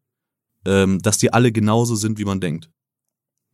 [0.66, 2.70] ähm, dass die alle genauso sind, wie man denkt.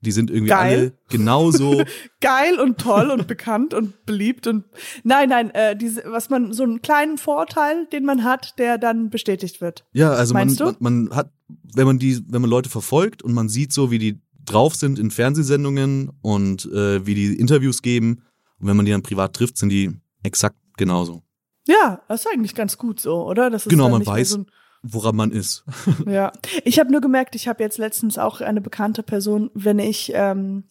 [0.02, 0.78] Die sind irgendwie Geil.
[0.78, 1.84] alle genauso.
[2.22, 4.64] Geil und toll und bekannt und beliebt und
[5.04, 9.10] nein, nein, äh, diese, was man so einen kleinen Vorteil, den man hat, der dann
[9.10, 9.86] bestätigt wird.
[9.92, 11.34] ja, also man, man, man hat,
[11.76, 15.00] wenn man die, wenn man Leute verfolgt und man sieht so, wie die drauf sind
[15.00, 18.24] in Fernsehsendungen und äh, wie die Interviews geben,
[18.60, 19.92] und wenn man die dann privat trifft, sind die
[20.24, 21.24] exakt genauso.
[21.68, 23.50] Ja, das ist eigentlich ganz gut so, oder?
[23.50, 24.30] Das ist Genau, man weiß.
[24.30, 24.46] So
[24.82, 25.66] Woran man ist.
[26.06, 26.32] ja,
[26.64, 30.64] ich habe nur gemerkt, ich habe jetzt letztens auch eine bekannte Person, wenn ich ähm,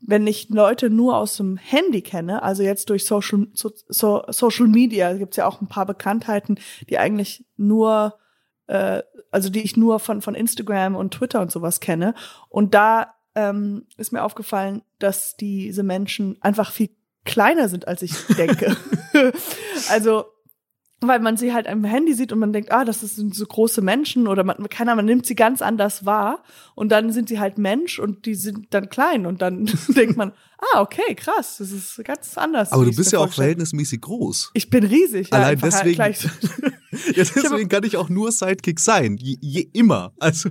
[0.00, 4.66] wenn ich Leute nur aus dem Handy kenne, also jetzt durch Social so, so, Social
[4.66, 8.18] Media, gibt's ja auch ein paar Bekanntheiten, die eigentlich nur
[8.68, 12.14] äh, also die ich nur von von Instagram und Twitter und sowas kenne
[12.48, 16.90] und da ähm, ist mir aufgefallen, dass diese Menschen einfach viel
[17.24, 18.76] kleiner sind, als ich denke.
[19.90, 20.24] also
[21.02, 23.80] weil man sie halt am Handy sieht und man denkt, ah, das sind so große
[23.80, 26.42] Menschen oder man, keiner, man nimmt sie ganz anders wahr
[26.74, 30.32] und dann sind sie halt Mensch und die sind dann klein und dann denkt man,
[30.58, 32.70] ah, okay, krass, das ist ganz anders.
[32.72, 34.50] Aber du bist ja auch verhältnismäßig groß.
[34.52, 35.28] Ich bin riesig.
[35.30, 36.22] Ja, Allein einfach deswegen- Gleich,
[37.14, 39.16] Ja, deswegen kann ich auch nur Sidekick sein.
[39.16, 40.12] Je, je, immer.
[40.18, 40.50] Also.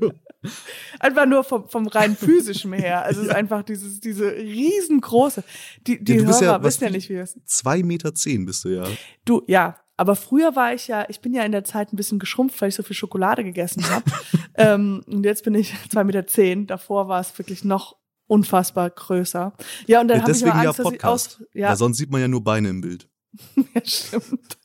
[1.00, 3.04] Einfach nur vom, vom rein physischen her.
[3.06, 5.44] Also es ist einfach dieses, diese riesengroße.
[5.88, 8.46] Die, die Ja, du bist Hörer ja- wissen ja nicht, wie es Zwei Meter zehn
[8.46, 8.86] bist du ja.
[9.26, 9.78] Du, ja.
[9.98, 12.70] Aber früher war ich ja, ich bin ja in der Zeit ein bisschen geschrumpft, weil
[12.70, 14.06] ich so viel Schokolade gegessen habe.
[14.56, 16.26] ähm, und jetzt bin ich zwei Meter.
[16.26, 16.68] zehn.
[16.68, 17.98] Davor war es wirklich noch
[18.28, 19.54] unfassbar größer.
[19.88, 21.38] Ja, und dann Ja, habe ich deswegen immer ja Angst, dass ich Podcast.
[21.42, 21.48] aus.
[21.54, 23.10] Ja, Weil sonst sieht man ja nur Beine im Bild.
[23.74, 24.58] ja stimmt.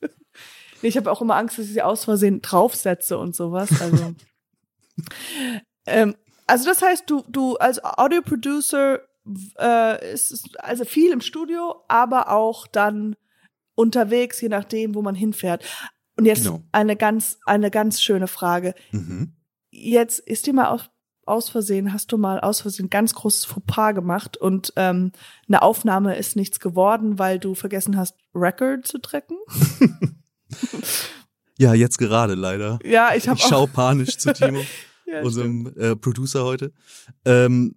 [0.82, 3.70] Ich habe auch immer Angst, dass ich sie aus Versehen draufsetze und sowas.
[3.80, 4.14] Also,
[5.86, 6.14] ähm,
[6.46, 9.00] also das heißt, du, du als Audio-Producer
[9.58, 13.16] äh, ist also viel im Studio, aber auch dann
[13.74, 15.64] unterwegs, je nachdem, wo man hinfährt.
[16.16, 16.62] Und jetzt Genau.
[16.72, 18.74] eine ganz, eine ganz schöne Frage.
[18.92, 19.34] Mhm.
[19.70, 20.90] Jetzt ist dir mal aus,
[21.26, 25.10] aus Versehen, hast du mal aus Versehen ganz großes Fauxpas gemacht und ähm,
[25.48, 29.36] eine Aufnahme ist nichts geworden, weil du vergessen hast, Record zu drücken?
[31.58, 32.78] Ja, jetzt gerade leider.
[32.84, 33.48] Ja, ich habe Ich auch.
[33.48, 34.62] schau panisch zu Timo,
[35.06, 36.72] Ja, unserem äh, Producer heute.
[37.24, 37.74] Ähm,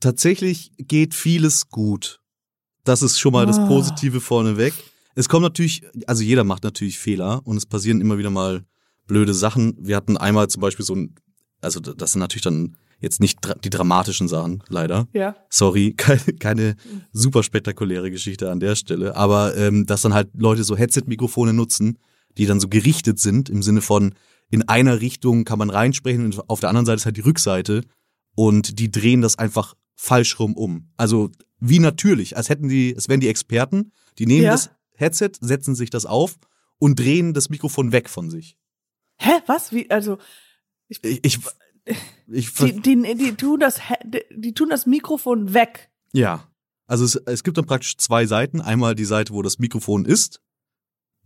[0.00, 2.20] tatsächlich geht vieles gut.
[2.84, 3.66] Das ist schon mal das Ah.
[3.66, 4.72] Positive vorneweg.
[5.14, 8.64] Es kommt natürlich, also jeder macht natürlich Fehler und es passieren immer wieder mal
[9.06, 9.74] blöde Sachen.
[9.80, 11.14] Wir hatten einmal zum Beispiel so ein,
[11.60, 15.06] also das sind natürlich dann jetzt nicht die dramatischen Sachen, leider.
[15.12, 15.36] ja.
[15.50, 16.76] Sorry, keine, keine
[17.12, 21.98] super spektakuläre Geschichte an der Stelle, aber ähm, dass dann halt Leute so Headset-Mikrofone nutzen,
[22.38, 24.14] die dann so gerichtet sind, im Sinne von
[24.48, 27.82] in einer Richtung kann man reinsprechen und auf der anderen Seite ist halt die Rückseite
[28.36, 30.90] und die drehen das einfach falsch rum um.
[30.96, 34.52] Also wie natürlich, als hätten die, es wären die Experten, die nehmen Ja.
[34.52, 36.36] das Headset, setzen sich das auf
[36.78, 38.56] und drehen das Mikrofon weg von sich.
[39.18, 39.72] Hä, was?
[39.72, 40.18] Wie, also,
[40.88, 41.38] Ich, ich,
[42.28, 43.80] ich die, die, die, tun das,
[44.30, 45.90] die tun das Mikrofon weg.
[46.12, 46.48] Ja.
[46.86, 48.60] Also es, es gibt dann praktisch zwei Seiten.
[48.60, 50.40] Einmal die Seite, wo das Mikrofon ist,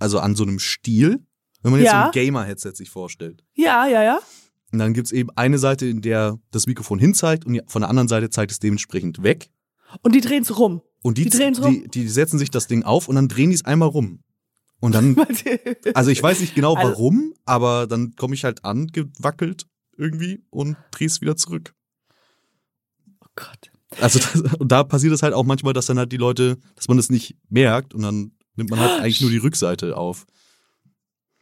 [0.00, 1.24] also an so einem Stiel,
[1.62, 2.02] wenn man jetzt Ja.
[2.02, 3.44] so ein Gamer-Headset sich vorstellt.
[3.54, 4.18] Ja, ja, ja.
[4.72, 8.08] Und dann gibt's eben eine Seite, in der das Mikrofon hinzeigt und von der anderen
[8.08, 9.50] Seite zeigt es dementsprechend weg.
[10.02, 10.82] Und die drehen's rum.
[11.02, 13.64] Und die, Die die, die setzen sich das Ding auf und dann drehen die es
[13.64, 14.22] einmal rum.
[14.80, 15.16] Und dann,
[15.94, 20.76] also ich weiß nicht genau Also- warum, aber dann komme ich halt angewackelt irgendwie und
[20.92, 21.74] drehe es wieder zurück.
[23.22, 23.70] oh Gott.
[24.00, 26.86] Also das, und da passiert es halt auch manchmal, dass dann halt die Leute, dass
[26.88, 30.26] man das nicht merkt und dann nimmt man halt eigentlich nur die Rückseite auf.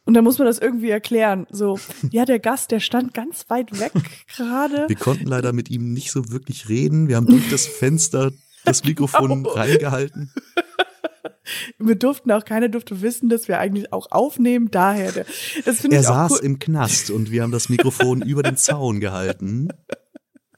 [0.05, 1.45] Und dann muss man das irgendwie erklären.
[1.51, 1.77] So,
[2.09, 3.91] ja, der Gast, der stand ganz weit weg
[4.35, 4.85] gerade.
[4.87, 7.07] Wir konnten leider mit ihm nicht so wirklich reden.
[7.07, 8.31] Wir haben durch das Fenster
[8.65, 9.49] das Mikrofon Genau.
[9.51, 10.33] reingehalten.
[11.77, 14.69] Wir durften auch, keiner durfte wissen, dass wir eigentlich auch aufnehmen.
[14.71, 15.25] Daher, der,
[15.65, 16.45] das finde Er ich auch saß cool.
[16.45, 19.69] im Knast und wir haben das Mikrofon über den Zaun gehalten.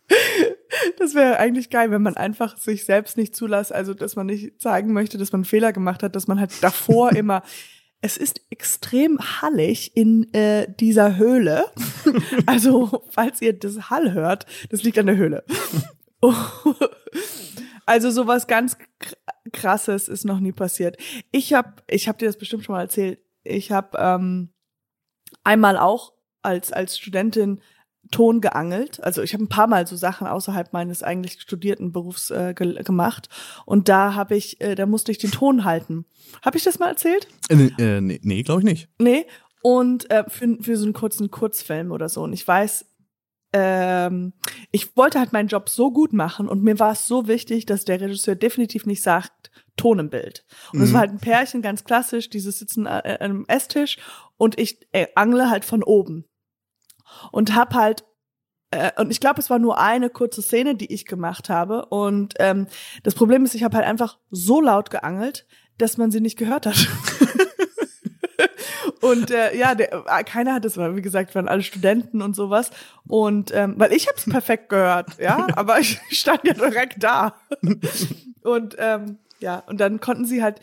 [0.98, 4.62] Das wäre eigentlich geil, wenn man einfach sich selbst nicht zulässt, also dass man nicht
[4.62, 7.44] zeigen möchte, dass man Fehler gemacht hat, dass man halt davor immer.
[8.04, 11.66] Es ist extrem hallig in äh, dieser Höhle.
[12.48, 15.44] Also, falls ihr das Hall hört, das liegt an der Höhle.
[17.86, 19.16] Also sowas ganz kr-
[19.52, 20.98] krasses ist noch nie passiert.
[21.32, 23.20] Ich habe ich hab dir das bestimmt schon mal erzählt.
[23.44, 24.50] Ich habe ähm,
[25.44, 27.60] einmal auch als als Studentin
[28.10, 29.02] Ton geangelt.
[29.04, 32.82] Also ich habe ein paar Mal so Sachen außerhalb meines eigentlich studierten Berufs äh, ge
[32.84, 33.30] gemacht.
[33.66, 36.06] Und da habe ich, äh, da musste ich den Ton halten.
[36.42, 37.28] Habe ich das mal erzählt?
[37.50, 38.90] Äh, äh, nee, nee glaube ich nicht.
[39.00, 39.26] Nee.
[39.62, 42.24] Und äh, für, für so einen kurzen Kurzfilm oder so.
[42.24, 42.86] Und ich weiß,
[43.54, 44.34] ähm,
[44.72, 47.86] ich wollte halt meinen Job so gut machen und mir war es so wichtig, dass
[47.86, 50.46] der Regisseur definitiv nicht sagt, Ton im Bild.
[50.74, 50.94] Und es Mhm.
[50.94, 53.98] war halt ein Pärchen, ganz klassisch, dieses sitzen äh, an einem Esstisch
[54.38, 56.26] und ich äh, angle halt von oben.
[57.32, 58.06] Und hab halt,
[58.71, 61.86] äh, und ich glaube, es war nur eine kurze Szene, die ich gemacht habe.
[61.88, 62.67] Und ähm,
[63.04, 65.45] das Problem ist, ich habe halt einfach so laut geangelt,
[65.78, 66.88] dass man sie nicht gehört hat.
[69.02, 72.36] Und äh, ja, der, äh, keiner hat es, weil wie gesagt, waren alle Studenten und
[72.36, 72.69] sowas.
[73.08, 77.36] Und ähm, weil ich habe es perfekt gehört, ja, aber ich stand ja direkt da.
[78.43, 80.60] Und ähm, ja, und dann konnten sie halt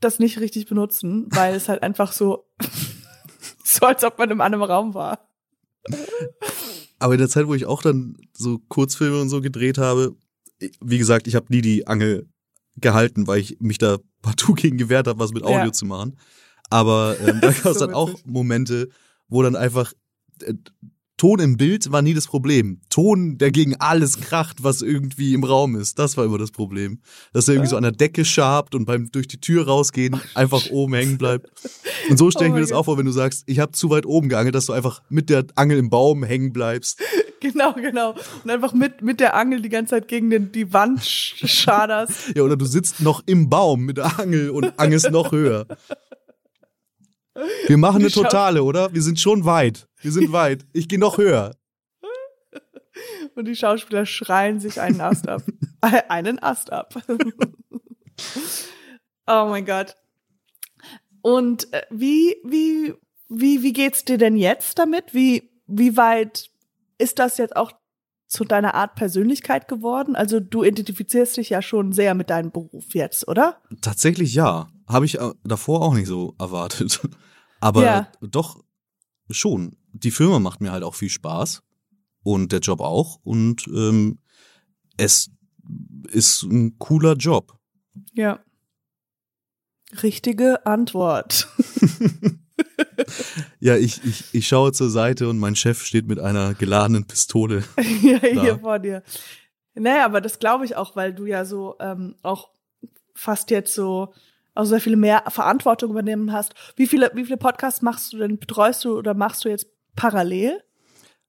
[0.00, 2.46] das nicht richtig benutzen, weil es halt einfach so,
[3.64, 5.27] so als ob man im anderen Raum war.
[6.98, 10.16] Aber in der Zeit, wo ich auch dann so Kurzfilme und so gedreht habe,
[10.80, 12.26] wie gesagt, ich habe nie die Angel
[12.76, 15.72] gehalten, weil ich mich da partout gegen gewehrt habe, was mit Audio Ja.
[15.72, 16.16] zu machen.
[16.70, 18.26] Aber ähm, da gab es so dann auch witzig.
[18.26, 18.88] Momente,
[19.28, 19.92] wo dann einfach
[20.42, 20.54] äh,
[21.18, 22.80] Ton im Bild war nie das Problem.
[22.88, 25.98] Ton, der gegen alles kracht, was irgendwie im Raum ist.
[25.98, 27.00] Das war immer das Problem.
[27.34, 30.70] Dass er irgendwie so an der Decke schabt und beim durch die Tür rausgehen einfach
[30.70, 31.50] oben hängen bleibt.
[32.08, 32.78] Und so stelle ich Oh mir das Gott.
[32.78, 35.28] auch vor, wenn du sagst, ich habe zu weit oben geangelt, dass du einfach mit
[35.28, 37.00] der Angel im Baum hängen bleibst.
[37.40, 38.16] Genau, genau.
[38.42, 42.32] Und einfach mit, mit der Angel die ganze Zeit gegen den, die Wand sch- schaderst.
[42.34, 45.64] Ja, oder du sitzt noch im Baum mit der Angel und angelst noch höher.
[47.66, 48.92] Wir machen eine Totale, oder?
[48.92, 49.88] Wir sind schon weit.
[50.00, 50.66] Wir sind weit.
[50.72, 51.54] Ich gehe noch höher.
[53.34, 55.42] Und die Schauspieler schreien sich einen Ast ab.
[56.08, 57.00] Einen Ast ab.
[59.28, 59.94] oh mein Gott.
[61.22, 62.94] Und äh, wie, wie,
[63.28, 65.14] wie, wie geht's dir denn jetzt damit?
[65.14, 66.50] Wie, wie weit
[66.98, 67.70] ist das jetzt auch
[68.26, 70.16] zu deiner Art Persönlichkeit geworden?
[70.16, 73.62] Also du identifizierst dich ja schon sehr mit deinem Beruf jetzt, oder?
[73.80, 74.68] Tatsächlich ja.
[74.88, 77.00] Habe ich äh, davor auch nicht so erwartet.
[77.60, 78.12] Aber Ja.
[78.20, 78.62] doch
[79.30, 79.76] schon.
[79.92, 81.62] Die Firma macht mir halt auch viel Spaß.
[82.22, 83.20] Und der Job auch.
[83.22, 84.18] Und ähm,
[84.96, 85.30] es
[86.10, 87.58] ist ein cooler Job.
[88.14, 88.40] Ja.
[90.02, 91.48] Richtige Antwort.
[93.60, 97.64] Ja, ich, ich, ich schaue zur Seite und mein Chef steht mit einer geladenen Pistole.
[98.02, 98.58] ja, hier Da.
[98.58, 99.02] vor dir.
[99.74, 102.50] Naja, aber das glaube ich auch, weil du ja so ähm, auch
[103.14, 104.12] fast jetzt so
[104.58, 106.54] auch sehr viele mehr Verantwortung übernehmen hast.
[106.76, 110.62] Wie viele, wie viele Podcasts machst du denn, betreust du oder machst du jetzt parallel?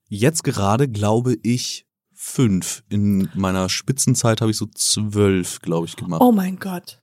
[0.07, 2.83] Jetzt gerade glaube ich fünf.
[2.89, 6.21] In meiner Spitzenzeit habe ich so zwölf, glaube ich, gemacht.
[6.21, 7.01] Oh mein Gott.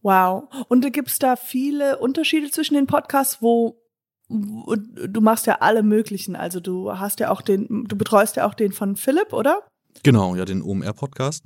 [0.00, 0.48] Wow.
[0.68, 3.80] Und da gibt's da viele Unterschiede zwischen den Podcasts, wo,
[4.28, 6.34] wo du machst ja alle möglichen.
[6.34, 9.62] Also du hast ja auch den, du betreust ja auch den von Philipp, oder?
[10.02, 11.44] Genau, ja, den OMR-Podcast.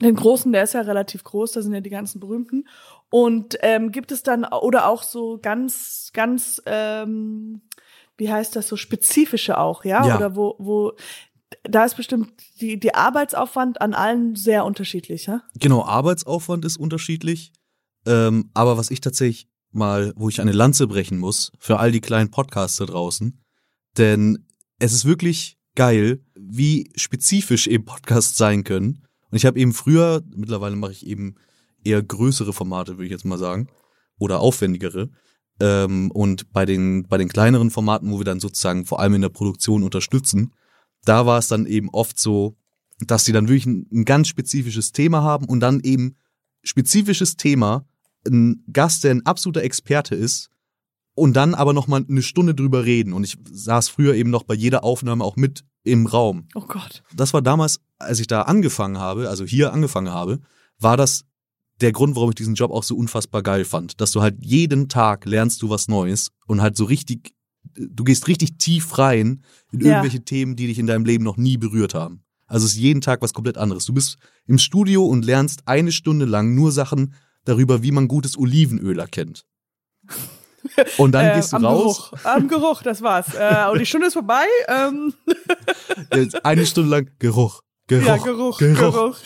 [0.00, 2.66] Den großen, der ist ja relativ groß, da sind ja die ganzen berühmten.
[3.10, 7.62] Und ähm, gibt es dann oder auch so ganz, ganz, ähm,
[8.16, 10.06] wie heißt das so spezifische auch, ja?
[10.06, 10.16] Ja.
[10.16, 10.92] Oder wo, wo
[11.64, 15.42] da ist bestimmt die, die Arbeitsaufwand an allen sehr unterschiedlich, ja?
[15.58, 17.52] Genau, Arbeitsaufwand ist unterschiedlich.
[18.06, 22.00] Ähm, aber was ich tatsächlich mal, wo ich eine Lanze brechen muss, für all die
[22.00, 23.42] kleinen Podcasts da draußen,
[23.96, 24.46] denn
[24.78, 29.06] es ist wirklich geil, wie spezifisch eben Podcasts sein können.
[29.32, 31.36] Und ich habe eben früher, mittlerweile mache ich eben
[31.82, 33.68] eher größere Formate, würde ich jetzt mal sagen,
[34.18, 35.08] oder aufwendigere.
[35.58, 39.22] Ähm, und bei den, bei den kleineren Formaten, wo wir dann sozusagen vor allem in
[39.22, 40.52] der Produktion unterstützen,
[41.04, 42.56] da war es dann eben oft so,
[43.00, 46.16] dass die dann wirklich ein, ein ganz spezifisches Thema haben und dann eben
[46.62, 47.86] spezifisches Thema,
[48.26, 50.50] ein Gast, der ein absoluter Experte ist
[51.14, 53.14] und dann aber noch mal eine Stunde drüber reden.
[53.14, 56.48] Und ich saß früher eben noch bei jeder Aufnahme auch mit im Raum.
[56.54, 57.02] Oh Gott.
[57.14, 60.40] Das war damals, als ich da angefangen habe, also hier angefangen habe,
[60.78, 61.24] war das
[61.80, 64.00] der Grund, warum ich diesen Job auch so unfassbar geil fand.
[64.00, 67.34] Dass du halt jeden Tag lernst du was Neues und halt so richtig,
[67.74, 69.42] du gehst richtig tief rein
[69.72, 69.86] in Ja.
[69.96, 72.22] irgendwelche Themen, die dich in deinem Leben noch nie berührt haben.
[72.46, 73.86] Also es ist jeden Tag was komplett anderes.
[73.86, 77.14] Du bist im Studio und lernst eine Stunde lang nur Sachen
[77.44, 79.44] darüber, wie man gutes Olivenöl erkennt.
[80.96, 82.24] Und dann Äh, gehst du am raus, Geruch.
[82.24, 83.34] Am Geruch, das war's.
[83.34, 84.44] Äh, und die Stunde ist vorbei.
[84.68, 85.14] Ähm,
[86.10, 88.78] äh, eine Stunde lang Geruch, Geruch, ja, Geruch, Geruch.
[88.78, 89.16] Geruch.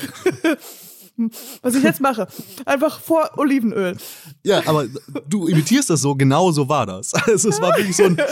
[1.63, 2.27] Was ich jetzt mache.
[2.67, 3.97] Einfach vor Olivenöl.
[4.45, 4.87] Ja, aber
[5.29, 7.15] du imitierst das so, genau so war das.
[7.15, 8.17] Also es war wirklich so ein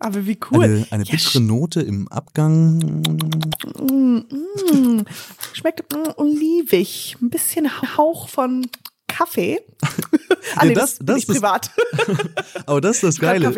[0.00, 0.64] Aber wie cool.
[0.64, 3.02] eine, eine Ja, bittere Note im Abgang.
[3.78, 4.24] Mm,
[4.72, 5.04] mm.
[5.52, 7.16] Schmeckt mm, olivig.
[7.20, 8.66] Ein bisschen Hauch von
[9.06, 9.60] Kaffee.
[10.56, 11.70] Ah, nee, Ja, das, das- das ist- privat.
[12.66, 13.48] Aber das ist das Geile,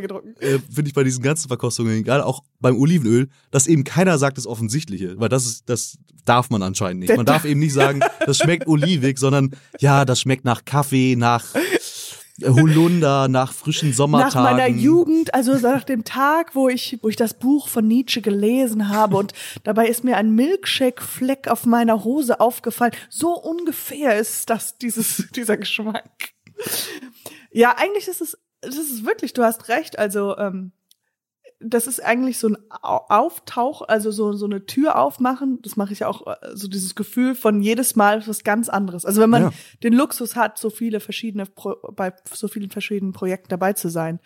[0.41, 4.39] äh, finde ich bei diesen ganzen Verkostungen, egal auch beim Olivenöl, dass eben keiner sagt
[4.39, 7.17] das Offensichtliche, weil das ist, das darf man anscheinend nicht.
[7.17, 11.45] Man darf eben nicht sagen, das schmeckt olivig, sondern ja, das schmeckt nach Kaffee, nach
[12.45, 14.43] Holunder, nach frischen Nach Sommertagen.
[14.43, 18.89] meiner Jugend, also nach dem Tag, wo ich, wo ich das Buch von Nietzsche gelesen
[18.89, 19.33] habe und
[19.65, 22.93] dabei ist mir ein Milkshake-Fleck auf meiner Hose aufgefallen.
[23.09, 26.31] So ungefähr ist das, dieses, dieser Geschmack.
[27.51, 30.73] Ja, eigentlich ist es, das ist wirklich, du hast recht, also, ähm,
[31.63, 35.59] das ist eigentlich so ein Au- Auftauch, also so, so eine Tür aufmachen.
[35.63, 39.05] Das mache ich auch, äh, so dieses Gefühl von jedes Mal was ganz anderes.
[39.05, 39.53] Also wenn man Ja.
[39.83, 44.21] den Luxus hat, so viele verschiedene, Pro bei so vielen verschiedenen Projekten dabei zu sein.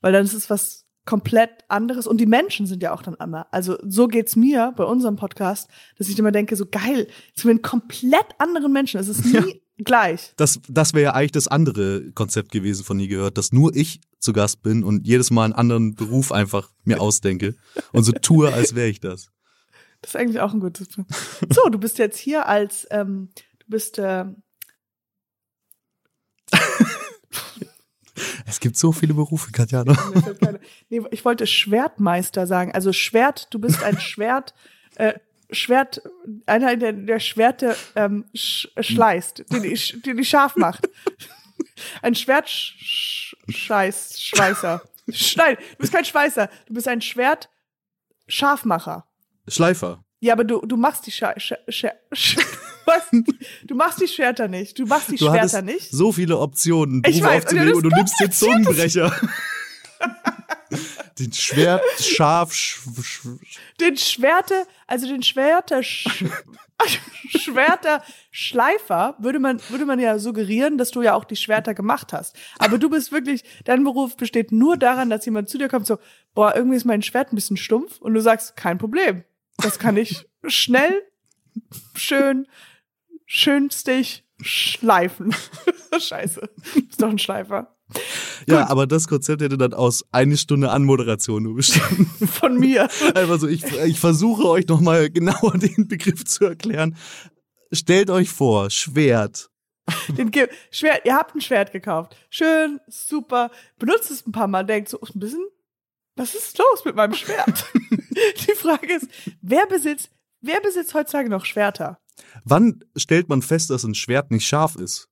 [0.00, 3.46] Weil dann ist es was komplett anderes und die Menschen sind ja auch dann anders.
[3.50, 7.62] Also so geht's mir bei unserem Podcast, dass ich immer denke, so geil, es sind
[7.62, 9.00] komplett anderen Menschen.
[9.00, 9.44] Es ist nie Ja.
[9.84, 10.32] Gleich.
[10.36, 14.00] Das, das wäre ja eigentlich das andere Konzept gewesen von nie gehört, dass nur ich
[14.18, 17.54] zu Gast bin und jedes Mal einen anderen Beruf einfach mir ausdenke
[17.92, 19.30] und so tue, als wäre ich das.
[20.00, 20.88] Das ist eigentlich auch ein gutes.
[21.50, 24.24] So, du bist jetzt hier als, ähm, du bist äh,
[28.46, 29.94] Es gibt so viele Berufe, Katjana.
[30.40, 32.72] Keine- nee, ich wollte Schwertmeister sagen.
[32.72, 34.54] Also Schwert, du bist ein Schwert,
[34.96, 35.14] äh,
[35.50, 36.02] Schwert,
[36.46, 40.88] einer, der, der Schwerte ähm, sch, schleißt, den, die- den die scharf macht.
[42.02, 44.82] Ein Schwert-Scheiß, Schweißer.
[45.10, 49.06] Sch- Nein, du bist kein Schweißer, du bist ein Schwert-Scharfmacher.
[49.46, 50.04] Schleifer.
[50.20, 51.56] Ja, aber du, du machst die Scha Scha
[52.12, 52.36] Sch
[52.84, 53.04] Was?
[53.64, 54.78] Du machst die Schwerter nicht.
[54.78, 55.90] Du machst die Du Schwerter nicht.
[55.90, 59.14] so viele Optionen, Ich weiß, aufzunehmen und du nimmst den Zungenbrecher.
[61.18, 63.28] Den Schwert, scharf, sch, sch,
[63.80, 66.24] den Schwerte, also den Schwerter, Sch
[67.28, 72.12] Schwerter Schleifer würde man, würde man ja suggerieren, dass du ja auch die Schwerter gemacht
[72.12, 72.36] hast.
[72.58, 75.98] Aber du bist wirklich, dein Beruf besteht nur daran, dass jemand zu dir kommt, so,
[76.34, 79.24] boah, irgendwie ist mein Schwert ein bisschen stumpf und du sagst, kein Problem.
[79.56, 81.02] Das kann ich schnell,
[81.94, 82.46] schön,
[83.26, 85.34] schönstig schleifen.
[85.98, 86.48] Scheiße.
[86.74, 87.76] Du bist doch ein Schleifer.
[88.46, 92.06] Ja, aber das Konzept hätte dann aus eine Stunde Anmoderation nur bestanden.
[92.28, 92.88] Von mir.
[93.14, 96.96] Einfach so, ich, ich versuche euch nochmal genauer den Begriff zu erklären.
[97.72, 99.50] Stellt euch vor, Schwert.
[100.08, 102.16] Den Ge Schwert, ihr habt ein Schwert gekauft.
[102.30, 103.50] Schön, super.
[103.78, 105.46] Benutzt es ein paar Mal, denkt so, ein bisschen,
[106.16, 107.66] was ist los mit meinem Schwert?
[108.10, 109.08] Die Frage ist,
[109.40, 111.98] wer besitzt, wer besitzt heutzutage noch Schwerter?
[112.44, 115.07] Wann stellt man fest, dass ein Schwert nicht scharf ist?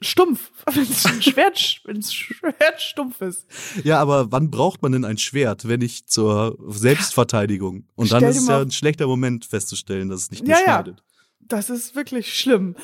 [0.00, 0.50] Stumpf.
[0.72, 3.46] Wenn es ein Schwert, wenn es Schwert stumpf ist.
[3.82, 7.84] Ja, aber wann braucht man denn ein Schwert, wenn nicht zur Selbstverteidigung?
[7.96, 10.72] Und dann ist es ja ein schlechter Moment festzustellen, dass es nicht mehr Ja, ja.
[10.74, 11.02] schneidet.
[11.40, 12.76] Das ist wirklich schlimm.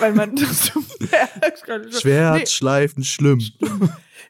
[0.00, 0.80] Weil man das so
[2.00, 2.46] Schwert, Nee.
[2.46, 3.40] Schleifen, schlimm.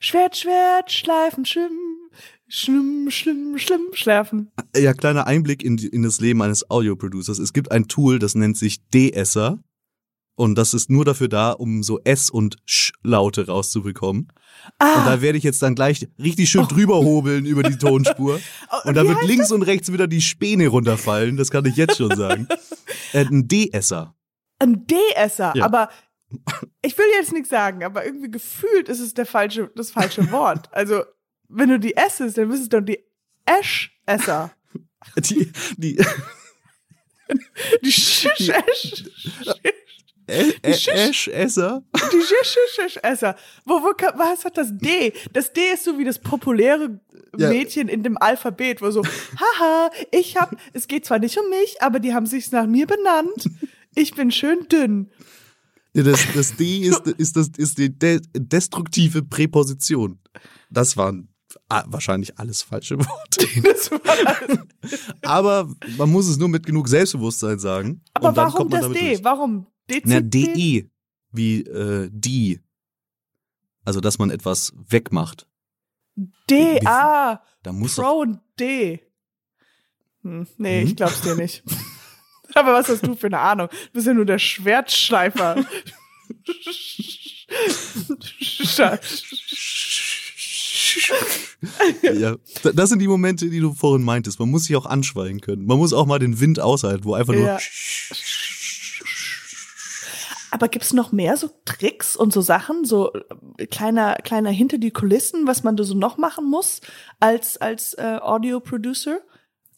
[0.01, 1.73] Schwert, Schwert, schleifen, schlimm.
[2.49, 4.53] Schlimm, schlimm, schlimm, schleifen.
[4.77, 7.39] Ja, kleiner Einblick in, in das Leben eines Audio-Producers.
[7.41, 9.59] Es gibt ein Tool, das nennt sich De-Esser.
[10.37, 14.23] Und das ist nur dafür da, um so S- und Sch-Laute rauszubekommen.
[14.25, 14.31] Und
[14.79, 18.39] Ah, da werde ich jetzt dann gleich richtig schön drüber hobeln über die Tonspur.
[18.71, 21.37] Oh, Und da wird links und rechts wieder die Späne runterfallen.
[21.37, 22.47] Das kann ich jetzt schon sagen.
[23.13, 24.15] Äh, ein De-Esser.
[24.59, 25.65] ein D-Esser, Ja.
[25.65, 25.89] aber
[26.83, 30.69] ich will jetzt nichts sagen, aber irgendwie gefühlt ist es der falsche, das falsche Wort.
[30.73, 31.05] Also,
[31.49, 32.99] wenn du die S ist, dann bist es doch die
[33.47, 34.51] Esch-Esser.
[35.19, 36.05] Die, die,
[37.83, 39.05] Die Schisch-Esch.
[40.29, 41.83] Ä- Schisch- Esch-Esser?
[42.13, 43.37] Die Schisch-Esser.
[43.65, 45.13] Wo, wo, was hat das D?
[45.33, 47.01] Das D ist so wie das populäre.
[47.37, 51.83] Mädchen in dem Alphabet, wo so, haha, ich hab, es geht zwar nicht um mich,
[51.83, 53.51] aber die haben sich's nach mir benannt.
[53.95, 55.11] Ich bin schön dünn.
[55.93, 60.19] Das, das D ist, ist, das, ist die de destruktive Präposition.
[60.71, 61.29] Das waren
[61.69, 63.47] ah, wahrscheinlich alles falsche Worte.
[63.65, 63.91] Alles.
[65.23, 68.03] Aber man muss es nur mit genug Selbstbewusstsein sagen.
[68.15, 69.19] Aber warum das D?
[69.23, 69.67] Warum?
[69.91, 70.53] D, Na, C, D?
[70.55, 70.91] DE,
[71.33, 72.61] wie äh, die.
[73.85, 75.47] Also, dass man etwas wegmacht.
[76.51, 79.01] D, Wie- ah, Da muss doch, Pro und D.
[80.23, 80.87] Hm, nee, Hm?
[80.89, 81.63] ich glaub's dir nicht.
[82.55, 83.69] Aber was hast du für eine Ahnung?
[83.71, 85.65] Du bist ja nur der Schwertschleifer.
[92.03, 94.39] Ja, da- das sind die Momente, die du vorhin meintest.
[94.39, 95.67] Man muss sich auch anschweigen können.
[95.67, 97.59] Man muss auch mal den Wind aushalten, wo einfach nur Ja.
[100.57, 103.13] Aber gibt's noch mehr so Tricks und so Sachen, so
[103.59, 106.81] äh, kleiner kleiner hinter die Kulissen, was man da so noch machen muss
[107.21, 109.19] als als äh, Audio Producer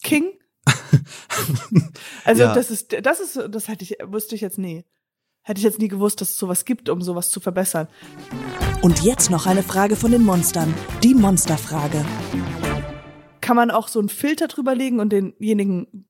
[0.01, 0.31] King?
[2.23, 2.53] also Ja.
[2.55, 4.85] das ist das ist das hätte ich wusste ich jetzt nie.
[5.41, 7.89] Hätte ich jetzt nie gewusst, dass es sowas gibt, um sowas zu verbessern.
[8.81, 10.73] Und jetzt noch eine Frage von den Monstern.
[11.03, 12.05] Die Monsterfrage.
[13.41, 16.07] Kann man auch so einen Filter drüber legen und denjenigen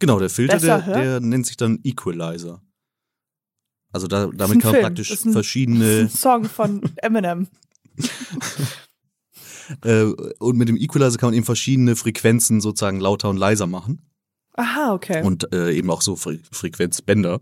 [0.00, 2.62] Genau, der Filter, der, der nennt sich dann Equalizer.
[3.92, 4.82] Also da, damit kann man Film.
[4.84, 7.48] praktisch Das ist ein- verschiedene ein Song von Eminem.
[9.84, 10.04] äh,
[10.38, 14.02] und mit dem Equalizer kann man eben verschiedene Frequenzen sozusagen lauter und leiser machen
[14.54, 15.22] Aha, okay.
[15.22, 17.40] und äh, eben auch so Fre Frequenzbänder.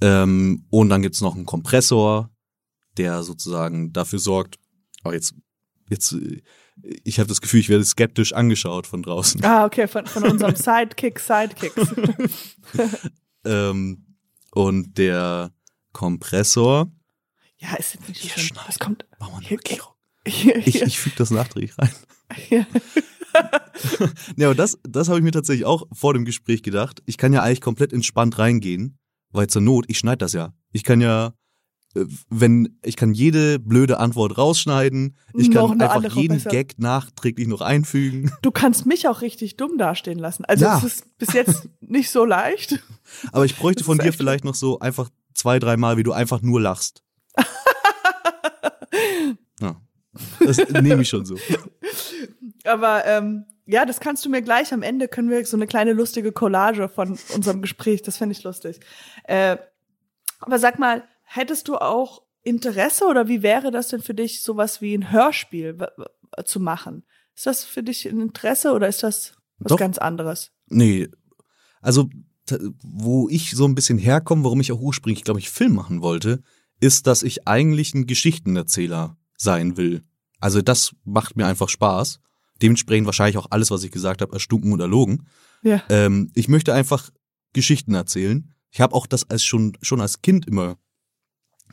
[0.00, 2.30] Ähm, und dann gibt's noch einen Kompressor,
[2.96, 4.58] der sozusagen dafür sorgt.
[5.02, 5.34] Aber jetzt,
[5.90, 6.40] jetzt, äh,
[7.04, 9.44] ich habe das Gefühl, ich werde skeptisch angeschaut von draußen.
[9.44, 11.94] ah, okay, von, von unserem Sidekick, Sidekicks.
[13.42, 14.09] Ähm,
[14.52, 15.52] und der
[15.92, 16.90] Kompressor.
[17.58, 18.46] ja, ist jetzt nicht so Hier schlimm.
[18.46, 18.68] schneiden.
[18.70, 19.04] Es kommt.
[19.18, 19.92] Machen wir eine Markierung.
[20.24, 21.90] Ich, ich füge das nachträglich rein.
[22.34, 22.66] hier.
[24.36, 27.00] Ja, aber das, das habe ich mir tatsächlich auch vor dem Gespräch gedacht.
[27.06, 28.98] Ich kann ja eigentlich komplett entspannt reingehen,
[29.30, 30.52] weil zur Not, ich schneide das ja.
[30.72, 31.32] Ich kann ja,
[32.28, 35.16] wenn, ich kann jede blöde Antwort rausschneiden.
[35.34, 36.50] Ich Noch kann einfach jeden besser.
[36.50, 38.30] Gag nachträglich noch einfügen.
[38.42, 40.44] Du kannst mich auch richtig dumm dastehen lassen.
[40.44, 40.78] Also Ja.
[40.78, 42.78] es ist bis jetzt nicht so leicht.
[43.32, 46.60] Aber ich bräuchte von dir vielleicht noch so einfach zwei, dreimal, wie du einfach nur
[46.60, 47.02] lachst.
[49.60, 49.76] Ja.
[50.40, 51.36] Das nehme ich schon so.
[52.64, 55.92] Aber ähm, ja, das kannst du mir gleich am Ende, können wir so eine kleine
[55.92, 58.80] lustige Collage von unserem Gespräch, das fände ich lustig.
[59.24, 59.56] Äh,
[60.40, 64.80] aber sag mal, hättest du auch Interesse oder wie wäre das denn für dich, sowas
[64.80, 65.78] wie ein Hörspiel
[66.44, 67.04] zu machen?
[67.36, 69.78] Ist das für dich ein Interesse oder ist das was Doch.
[69.78, 70.52] ganz anderes?
[70.68, 71.08] Nee,
[71.80, 72.08] also
[72.82, 76.42] wo ich so ein bisschen herkomme, warum ich auch ursprünglich, glaube ich, Film machen wollte,
[76.80, 80.02] ist, dass ich eigentlich ein Geschichtenerzähler sein will.
[80.40, 82.20] Also das macht mir einfach Spaß.
[82.60, 85.28] Dementsprechend wahrscheinlich auch alles, was ich gesagt habe, erstunken und erlogen.
[85.62, 85.82] Ja.
[85.90, 87.10] Ähm, ich möchte einfach
[87.52, 88.52] Geschichten erzählen.
[88.70, 90.76] Ich habe auch das als schon schon als Kind immer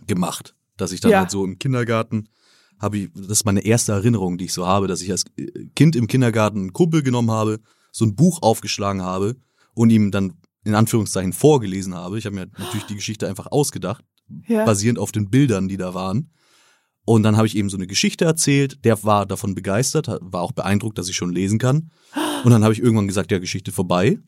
[0.06, 1.20] gemacht, dass ich dann Ja.
[1.20, 2.30] halt so im Kindergarten
[2.80, 5.48] habe ich, das ist meine erste Erinnerung, die ich so habe, dass ich als äh,
[5.76, 7.60] Kind im Kindergarten einen Kumpel genommen habe,
[7.92, 9.36] so ein Buch aufgeschlagen habe
[9.74, 10.34] und ihm dann
[10.64, 12.20] in Anführungszeichen vorgelesen habe.
[12.20, 14.04] Ich habe mir natürlich die Geschichte einfach ausgedacht,
[14.48, 14.66] Ja.
[14.66, 16.30] basierend auf den Bildern, die da waren.
[17.06, 18.84] Und dann habe ich eben so eine Geschichte erzählt.
[18.84, 21.90] Der war davon begeistert, war auch beeindruckt, dass ich schon lesen kann.
[22.44, 24.20] Und dann habe ich irgendwann gesagt, ja, Geschichte vorbei.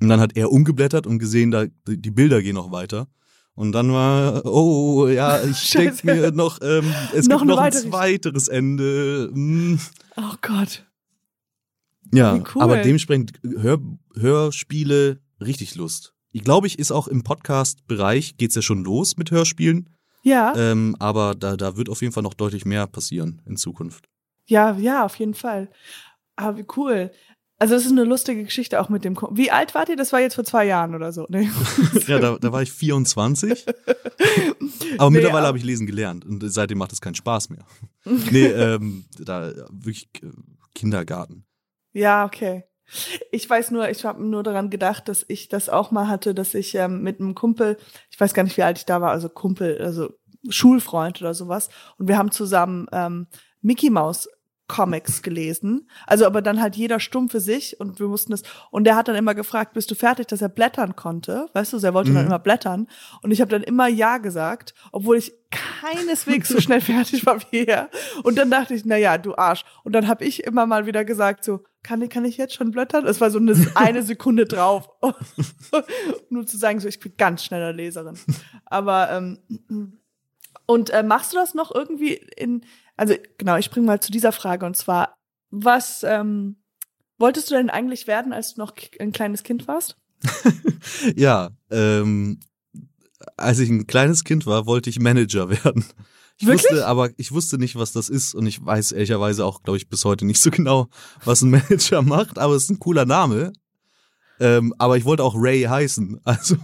[0.00, 3.06] Und dann hat er umgeblättert und gesehen, da die Bilder gehen noch weiter.
[3.56, 7.64] Und dann war, oh ja, ich denke mir noch, ähm, es Noch gibt noch ein
[7.74, 9.30] weitere- weiteres Ende.
[9.32, 9.80] Hm.
[10.16, 10.84] Oh Gott.
[12.12, 12.62] Ja, cool.
[12.62, 13.78] aber dementsprechend Hör,
[14.14, 16.12] Hörspiele richtig Lust.
[16.32, 19.88] Ich glaube, ich ist auch im Podcast-Bereich geht's ja schon los mit Hörspielen,
[20.22, 24.06] Ja, ähm, aber da, da wird auf jeden Fall noch deutlich mehr passieren in Zukunft.
[24.46, 25.70] ja, ja, auf jeden Fall.
[26.36, 27.10] Aber wie cool.
[27.58, 29.14] Also es ist eine lustige Geschichte auch mit dem.
[29.14, 29.96] Ko wie alt wart ihr?
[29.96, 31.26] Das war jetzt vor zwei Jahren oder so.
[31.28, 31.50] Ne?
[32.06, 33.66] ja, da, da war ich 24,
[34.98, 37.64] aber Nee, mittlerweile habe ich lesen gelernt und seitdem macht es keinen Spaß mehr.
[38.04, 40.28] nee, ähm, da wirklich äh,
[40.74, 41.46] Kindergarten.
[41.92, 42.64] Ja, okay.
[43.32, 46.54] Ich weiß nur, ich habe nur daran gedacht, dass ich das auch mal hatte, dass
[46.54, 47.78] ich ähm, mit einem Kumpel,
[48.10, 50.10] ich weiß gar nicht, wie alt ich da war, also Kumpel, also
[50.48, 53.26] Schulfreund oder sowas, und wir haben zusammen ähm,
[53.60, 54.28] Mickey Mouse
[54.68, 55.88] Comics gelesen.
[56.06, 59.08] Also aber dann halt jeder stumm für sich und wir mussten das und der hat
[59.08, 61.48] dann immer gefragt, bist du fertig, dass er blättern konnte?
[61.52, 62.28] Weißt du, er wollte dann Mhm.
[62.28, 62.88] immer blättern
[63.22, 67.64] und ich habe dann immer ja gesagt, obwohl ich keineswegs so schnell fertig war wie
[67.64, 67.90] er.
[68.24, 69.64] Und dann dachte ich, na ja, du Arsch.
[69.84, 72.72] Und dann habe ich immer mal wieder gesagt so, kann ich kann ich jetzt schon
[72.72, 73.06] blättern?
[73.06, 74.88] Es war so eine, eine Sekunde drauf.
[76.30, 78.18] Nur zu sagen so, ich bin ganz schneller Leserin.
[78.64, 79.38] Aber ähm,
[80.66, 82.64] und äh, machst du das noch irgendwie in,
[82.96, 85.16] also genau, ich springe mal zu dieser Frage und zwar,
[85.50, 86.56] was ähm,
[87.18, 89.96] wolltest du denn eigentlich werden, als du noch ein kleines Kind warst?
[91.16, 92.38] Ja, ähm,
[93.36, 95.84] als ich ein kleines Kind war, wollte ich Manager werden.
[96.38, 96.70] Ich Wirklich?
[96.70, 99.88] wusste, aber ich wusste nicht, was das ist und ich weiß ehrlicherweise auch, glaube ich,
[99.88, 100.88] bis heute nicht so genau,
[101.24, 103.52] was ein Manager macht, aber es ist ein cooler Name.
[104.38, 106.20] Ähm, aber ich wollte auch Ray heißen.
[106.24, 106.56] Also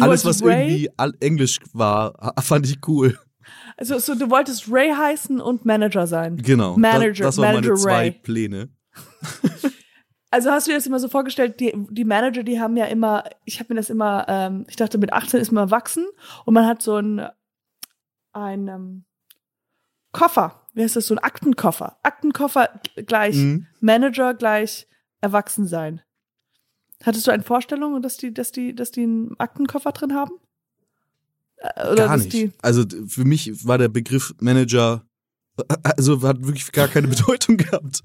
[0.00, 0.88] alles, was Ray?
[0.88, 3.18] irgendwie Englisch war, fand ich cool.
[3.76, 6.36] Also so, du wolltest Ray heißen und Manager sein.
[6.36, 6.76] Genau.
[6.76, 8.10] Manager, das, das waren Manager meine zwei Ray.
[8.10, 8.68] Pläne.
[10.34, 13.24] Also hast du dir das immer so vorgestellt, die, die Manager, die haben ja immer,
[13.44, 16.06] ich habe mir das immer, ähm, ich dachte, mit 18 ist man erwachsen
[16.46, 17.28] und man hat so ein,
[18.32, 19.04] ein ähm,
[20.12, 21.98] Koffer, wie heißt das, so ein Aktenkoffer.
[22.02, 23.66] Aktenkoffer gleich Mhm.
[23.80, 24.88] Manager gleich
[25.20, 26.00] erwachsen sein.
[27.04, 30.32] Hattest du eine Vorstellung, dass die, dass die, dass die einen Aktenkoffer drin haben?
[31.62, 32.32] Äh, Oder Gar nicht.
[32.32, 32.52] die.
[32.60, 35.04] Also für mich war der Begriff Manager,
[35.82, 38.02] also hat wirklich gar keine Bedeutung gehabt.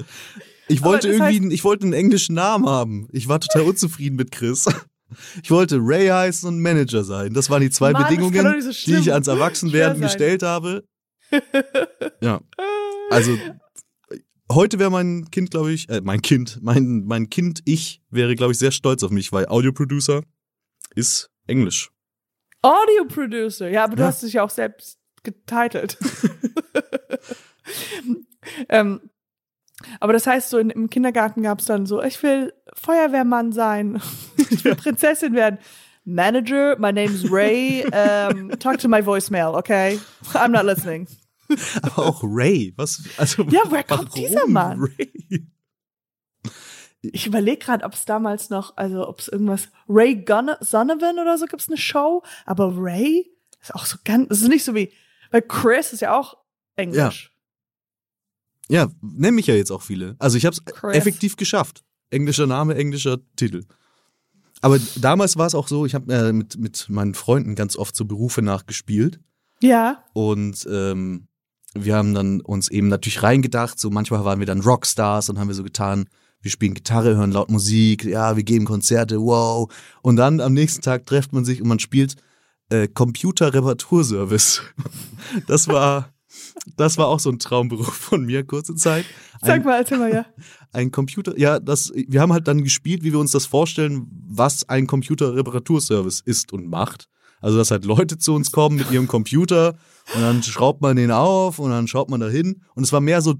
[0.67, 3.07] Ich wollte irgendwie, ich wollte einen englischen Namen haben.
[3.11, 4.65] Ich war total unzufrieden mit Chris.
[5.41, 7.33] Ich wollte Ray heißen und Manager sein.
[7.33, 10.83] Das waren die zwei Mann, Bedingungen, so die ich ans Erwachsenwerden gestellt habe.
[12.21, 12.41] ja.
[13.09, 13.37] Also
[14.51, 18.51] heute wäre mein Kind, glaube ich, äh, mein Kind, mein, mein Kind, ich wäre, glaube
[18.51, 20.23] ich, sehr stolz auf mich, weil Audioproducer
[20.93, 21.89] ist Englisch.
[22.61, 23.69] Audio Producer.
[23.69, 24.07] Ja, aber du Ja.
[24.07, 25.97] hast dich ja auch selbst getitelt.
[28.69, 29.01] ähm,
[29.99, 34.01] aber das heißt, so in, im Kindergarten gab es dann so, ich will Feuerwehrmann sein,
[34.49, 35.59] ich will Prinzessin werden.
[36.05, 37.83] Manager, my name's Ray.
[37.87, 39.99] Um, talk to my voicemail, okay?
[40.33, 41.05] I'm not listening.
[41.81, 43.43] Aber auch Ray, was, also.
[43.49, 44.79] Ja, woher kommt dieser Mann?
[44.79, 45.45] Ray?
[47.13, 51.37] Ich überlege gerade, ob es damals noch, also ob es irgendwas Ray Gun Sonovan oder
[51.37, 53.29] so gibt es eine Show, aber Ray
[53.61, 54.91] ist auch so ganz, das ist nicht so wie,
[55.31, 56.37] weil Chris ist ja auch
[56.75, 57.31] Englisch.
[58.69, 60.15] Ja, nennen mich ja jetzt auch viele.
[60.19, 61.83] Also ich habe es effektiv geschafft.
[62.09, 63.63] Englischer Name, englischer Titel.
[64.61, 67.95] Aber damals war es auch so, ich habe äh, mit, mit meinen Freunden ganz oft
[67.95, 69.19] so Berufe nachgespielt.
[69.61, 71.27] Ja, Und ähm,
[71.73, 75.47] wir haben dann uns eben natürlich reingedacht, so manchmal waren wir dann Rockstars und haben
[75.47, 76.07] wir so getan,
[76.41, 79.71] wir spielen Gitarre, hören laut Musik, ja, wir geben Konzerte, wow.
[80.01, 82.15] Und dann am nächsten Tag trifft man sich und man spielt
[82.69, 84.61] äh, Computer-Reparaturservice.
[85.47, 86.13] Das war,
[86.77, 89.05] das war auch so ein Traumberuf von mir, kurze Zeit.
[89.41, 90.25] sag Ein, mal, erzähl mal, ja.
[90.71, 94.69] ein Computer, ja, das, wir haben halt dann gespielt, wie wir uns das vorstellen, was
[94.69, 97.09] ein Computer-Reparaturservice ist und macht.
[97.39, 99.75] Also, dass halt Leute zu uns kommen mit ihrem Computer
[100.15, 102.63] und dann schraubt man den auf und dann schaut man da hin.
[102.73, 103.35] Und es war mehr so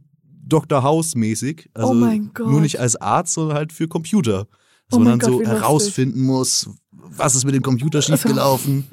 [0.48, 0.84] Dr.
[0.84, 1.70] House-mäßig.
[1.74, 2.48] Also Oh mein Gott.
[2.48, 4.48] nur nicht als Arzt, sondern halt für Computer.
[4.90, 8.86] Dass Oh man dann Gott, so herausfinden muss, was ist mit dem Computer schiefgelaufen.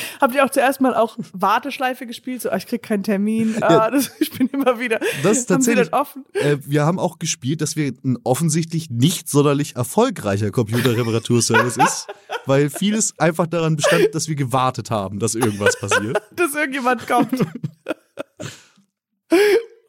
[0.20, 2.42] Habt ihr auch zuerst mal auch Warteschleife gespielt?
[2.42, 5.00] So, ah, ich krieg keinen Termin, ah, das, ich bin immer wieder.
[5.22, 6.24] Das ist Haben tatsächlich- offen?
[6.34, 12.06] äh, wir haben auch gespielt, dass wir ein offensichtlich nicht sonderlich erfolgreicher Computerreparaturservice ist,
[12.46, 16.20] weil vieles einfach daran bestand, dass wir gewartet haben, dass irgendwas passiert.
[16.36, 17.40] dass irgendjemand kommt.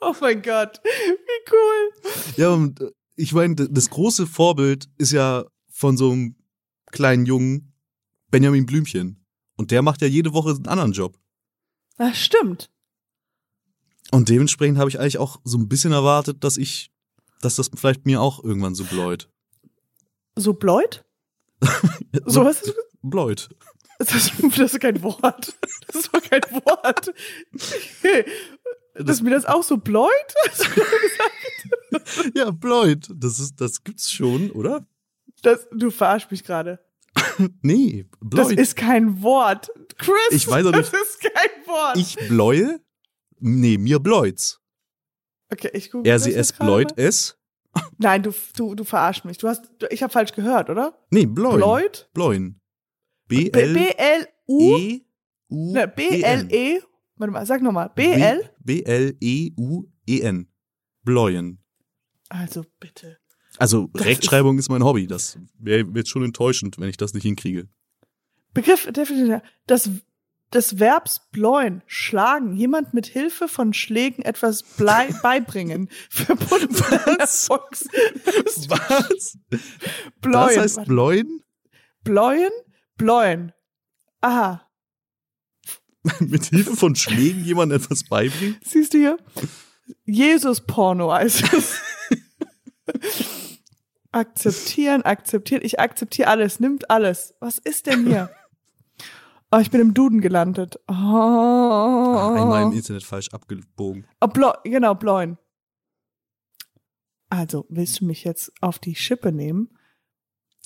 [0.01, 2.11] Oh mein Gott, wie cool.
[2.37, 6.35] Ja, und äh, ich meine, das große Vorbild ist ja von so einem
[6.91, 7.73] kleinen Jungen
[8.31, 9.25] Benjamin Blümchen.
[9.57, 11.17] Und der macht ja jede Woche einen anderen Job.
[11.97, 12.69] Das stimmt.
[14.11, 16.91] Und dementsprechend habe ich eigentlich auch so ein bisschen erwartet, dass ich,
[17.41, 19.29] dass das vielleicht mir auch irgendwann so bläut.
[20.35, 21.05] So bläut?
[22.25, 22.53] So du
[23.03, 23.49] bläut.
[23.99, 25.55] das, ist- das ist kein Wort.
[25.87, 27.13] Das ist doch kein Wort.
[28.95, 30.09] Dass mir das auch so bläut?
[32.35, 33.07] Ja, bläut.
[33.13, 34.85] Das ist, das gibt's schon, oder?
[35.41, 36.79] Das, du verarsch mich gerade.
[37.61, 38.59] Nee, Das bläut.
[38.59, 39.71] ist kein Wort.
[39.97, 40.91] Chris, Ich weiß auch nicht.
[40.93, 41.97] das ist kein Wort.
[41.97, 42.79] ich bläue?
[43.39, 44.59] Nee, mir bläut's.
[45.51, 47.37] okay, ich google Er, das sie, jetzt es gerade bläut es.
[47.97, 49.37] Nein, du, du, du verarsch mich.
[49.37, 50.97] Du hast, du, ich habe falsch gehört, oder?
[51.11, 51.57] Nee, bläuen.
[51.57, 52.09] Bläut?
[52.13, 52.59] Bläuen.
[53.27, 54.99] B-L-E-U.
[55.49, 56.81] B-L-E.
[57.19, 57.91] Warte mal, sag nochmal.
[57.95, 58.49] B-L?
[58.63, 60.47] B-L-E-U-E-N.
[61.03, 61.59] Bläuen.
[62.29, 63.17] Also bitte.
[63.57, 65.05] Also Das Rechtschreibung ist, mein Hobby.
[65.05, 67.67] Das wäre jetzt schon enttäuschend, wenn ich das nicht hinkriege.
[68.53, 69.41] Begriff, Definition.
[69.67, 69.89] Das,
[70.53, 75.89] des Verbs bläuen, schlagen, jemand mit Hilfe von Schlägen etwas blei, beibringen.
[76.09, 77.49] Verbunden Was?
[78.69, 79.37] Was?
[80.21, 80.55] bläuen.
[80.55, 81.43] Das heißt bläuen?
[82.05, 82.51] bläuen?
[82.95, 83.51] Bläuen.
[84.21, 84.68] Aha.
[86.19, 88.57] Mit Hilfe von Schlägen jemand etwas beibringen?
[88.63, 89.17] Siehst du hier?
[90.05, 91.81] Jesus-Porno heißt es.
[94.11, 95.61] akzeptieren, akzeptieren.
[95.63, 97.35] Ich akzeptiere alles, nimmt alles.
[97.39, 98.29] Was ist denn hier?
[99.51, 100.79] Oh, ich bin im Duden gelandet.
[100.87, 100.93] Oh.
[100.93, 104.05] Einmal im Internet falsch abgebogen.
[104.21, 105.37] Oh, Blo genau, Bläuen.
[107.29, 109.69] Also, willst du mich jetzt auf die Schippe nehmen?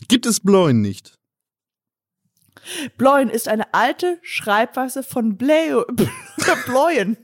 [0.08, 1.18] Gibt es Bläuen nicht?
[2.98, 5.84] Bläuen ist eine alte Schreibweise von Bläu
[6.66, 7.18] Bläuen.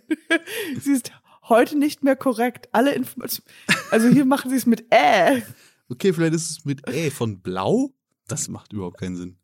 [0.82, 1.12] sie ist
[1.48, 2.70] heute nicht mehr korrekt.
[2.72, 3.48] Alle Informationen.
[3.92, 5.44] Also hier machen sie es mit Ä.
[5.90, 7.94] Okay, vielleicht ist es mit Ä von blau?
[8.28, 9.40] Das macht überhaupt keinen Sinn.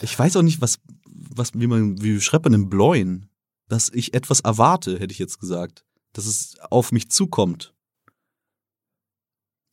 [0.00, 3.28] Ich weiß auch nicht, was, was, wie man, wie schreibt man denn bläuen?
[3.68, 5.84] Dass ich etwas erwarte, hätte ich jetzt gesagt.
[6.12, 7.74] Dass es auf mich zukommt.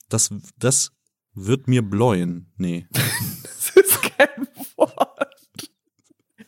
[0.10, 0.92] Das, das
[1.34, 2.52] wird mir bläuen.
[2.58, 2.88] Nee.
[3.44, 4.48] Das ist kein.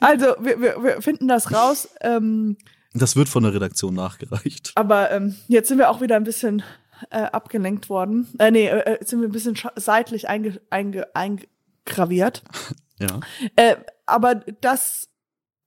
[0.02, 1.90] Also, wir, wir, wir finden das raus.
[2.02, 2.58] Ähm,
[2.94, 4.74] Das wird von der Redaktion nachgereicht.
[4.76, 6.64] aber ähm, jetzt sind wir auch wieder ein bisschen
[7.10, 8.28] äh, abgelenkt worden.
[8.38, 12.44] Äh, nee, äh, jetzt sind wir ein bisschen seitlich einge, einge, eingraviert.
[13.00, 13.20] Ja.
[13.56, 15.08] Äh, aber das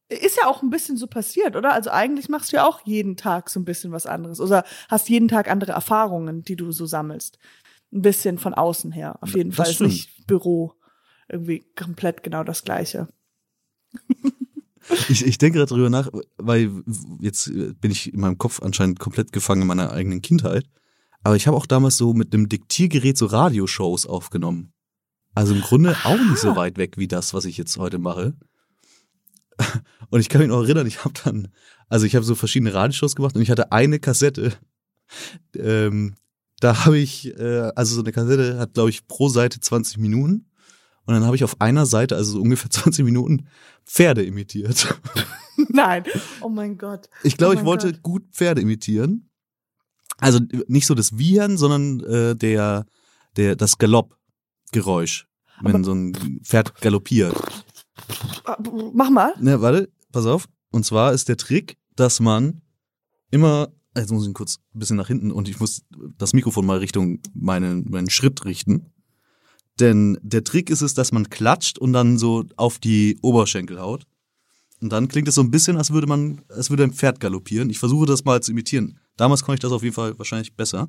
[0.08, 1.72] ist ja auch ein bisschen so passiert, oder?
[1.72, 4.40] Also eigentlich machst du ja auch jeden Tag so ein bisschen was anderes.
[4.40, 7.38] Oder hast jeden Tag andere Erfahrungen, die du so sammelst.
[7.92, 9.16] Ein bisschen von außen her.
[9.20, 10.74] Auf jeden Das Fall ist nicht Büro
[11.28, 13.08] irgendwie komplett genau das Gleiche.
[15.08, 16.70] ich, ich denke gerade drüber nach, weil
[17.20, 20.66] jetzt bin ich in meinem Kopf anscheinend komplett gefangen in meiner eigenen Kindheit.
[21.22, 24.72] Aber ich habe auch damals so mit einem Diktiergerät so Radioshows aufgenommen.
[25.34, 28.34] Also im Grunde auch nicht so weit weg wie das, was ich jetzt heute mache.
[30.10, 31.48] Und ich kann mich noch erinnern, ich habe dann,
[31.88, 34.52] also ich habe so verschiedene Radioshows gemacht und ich hatte eine Kassette.
[35.56, 36.14] Ähm,
[36.60, 40.46] da habe ich, äh, also so eine Kassette hat, glaube ich, pro Seite 20 Minuten.
[41.06, 43.46] Und dann habe ich auf einer Seite, also so ungefähr 20 Minuten,
[43.84, 44.98] Pferde imitiert.
[45.68, 46.04] Nein.
[46.40, 47.08] Oh mein Gott.
[47.22, 48.02] Ich glaube, Oh ich wollte Gott.
[48.02, 49.30] gut Pferde imitieren.
[50.18, 52.86] Also nicht so das Wiehern, sondern äh, der,
[53.36, 55.26] der, das Galoppgeräusch,
[55.62, 57.34] wenn Aber- so ein Pferd galoppiert.
[58.44, 58.56] Ah,
[58.92, 59.34] Mach mal.
[59.40, 60.46] Ne, warte, pass auf.
[60.70, 62.60] Und zwar ist der Trick, dass man
[63.30, 65.82] immer, jetzt muss ich kurz ein bisschen nach hinten und ich muss
[66.18, 68.92] das Mikrofon mal Richtung meinen, meinen Schritt richten.
[69.80, 74.04] Denn der Trick ist es, dass man klatscht und dann so auf die Oberschenkel haut.
[74.80, 77.70] Und dann klingt es so ein bisschen, als würde man, als würde ein Pferd galoppieren.
[77.70, 79.00] Ich versuche das mal zu imitieren.
[79.16, 80.88] Damals konnte ich das auf jeden Fall wahrscheinlich besser.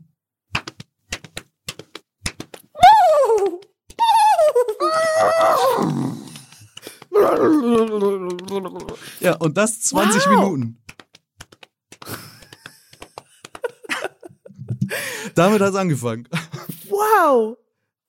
[9.20, 10.30] Ja, und das 20 Wow.
[10.36, 10.82] Minuten.
[15.36, 16.28] Damit hat's angefangen.
[16.90, 17.58] Wow.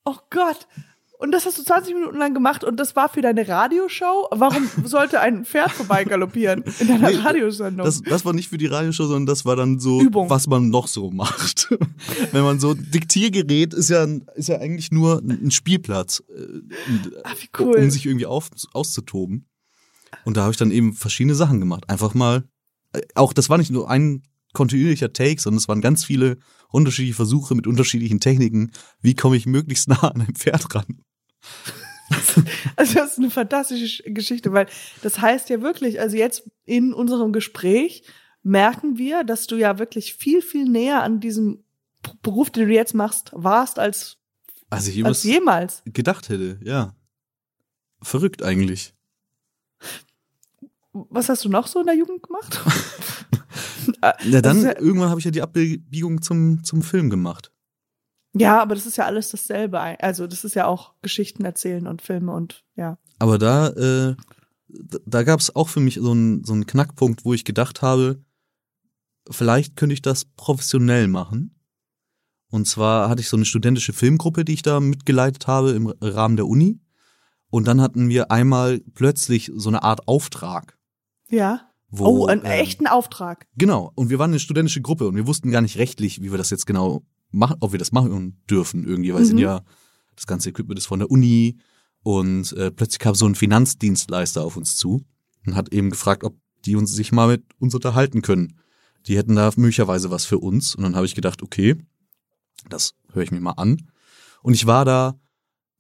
[0.07, 0.66] Oh Gott.
[1.18, 4.28] Und das hast du 20 Minuten lang gemacht und das war für deine Radioshow?
[4.32, 7.86] Warum sollte ein Pferd vorbeigaloppieren in deiner Nee, Radiosendung?
[7.86, 10.28] Das, das war nicht für die Radioshow, sondern das war dann so, Übung.
[10.28, 11.70] was man noch so macht.
[12.32, 16.61] Wenn man so, Diktiergerät ist ja, ist ja eigentlich nur ein Spielplatz, äh,
[17.24, 17.76] Ach, wie cool.
[17.76, 19.46] um sich irgendwie auf, auszutoben.
[20.24, 21.88] Und da habe ich dann eben verschiedene Sachen gemacht.
[21.88, 22.44] Einfach mal,
[22.92, 24.22] äh, auch das war nicht nur ein
[24.57, 26.38] kontinuierlicher Take, sondern es waren ganz viele
[26.70, 28.72] unterschiedliche Versuche mit unterschiedlichen Techniken.
[29.00, 30.86] Wie komme ich möglichst nah an ein Pferd ran?
[32.76, 34.68] Also das ist eine fantastische Geschichte, weil
[35.02, 38.04] das heißt ja wirklich, also jetzt in unserem Gespräch
[38.44, 41.64] merken wir, dass du ja wirklich viel, viel näher an diesem
[42.22, 44.18] Beruf, den du jetzt machst, warst als,
[44.70, 45.82] Also ich als jemals.
[45.86, 46.94] gedacht hätte, ja.
[48.02, 48.94] Verrückt eigentlich.
[50.92, 52.61] Was hast du noch so in der Jugend gemacht?
[54.24, 57.53] Ja, dann ist ja- irgendwann habe ich ja die Abbiegung zum, zum Film gemacht.
[58.34, 59.80] ja, aber das ist ja alles dasselbe.
[59.80, 62.99] Also das ist ja auch Geschichten erzählen und Filme und ja.
[63.18, 64.14] Aber da, äh,
[64.68, 67.80] da- da gab es auch für mich so einen so einen Knackpunkt, wo ich gedacht
[67.82, 68.22] habe,
[69.30, 71.53] vielleicht könnte ich das professionell machen.
[72.51, 76.37] Und zwar hatte ich so eine studentische Filmgruppe, die ich da mitgeleitet habe im Rahmen
[76.37, 76.80] der Uni.
[77.49, 80.78] Und dann hatten wir einmal plötzlich so eine Art Auftrag.
[81.28, 81.70] Ja.
[81.89, 83.47] Wo, oh, einen ähm, echten Auftrag.
[83.57, 83.93] Genau.
[83.95, 86.51] Und wir waren eine studentische Gruppe und wir wussten gar nicht rechtlich, wie wir das
[86.51, 89.43] jetzt genau machen, ob wir das machen dürfen irgendwie, weil es sind Mhm.
[89.43, 89.62] ja
[90.16, 91.59] das ganze Equipment ist von der Uni
[92.03, 95.05] und äh, plötzlich kam so ein Finanzdienstleister auf uns zu
[95.47, 98.59] und hat eben gefragt, ob die uns sich mal mit uns unterhalten können.
[99.07, 101.76] Die hätten da möglicherweise was für uns und dann habe ich gedacht, okay,
[102.68, 103.76] das höre ich mir mal an.
[104.43, 105.18] Und ich war da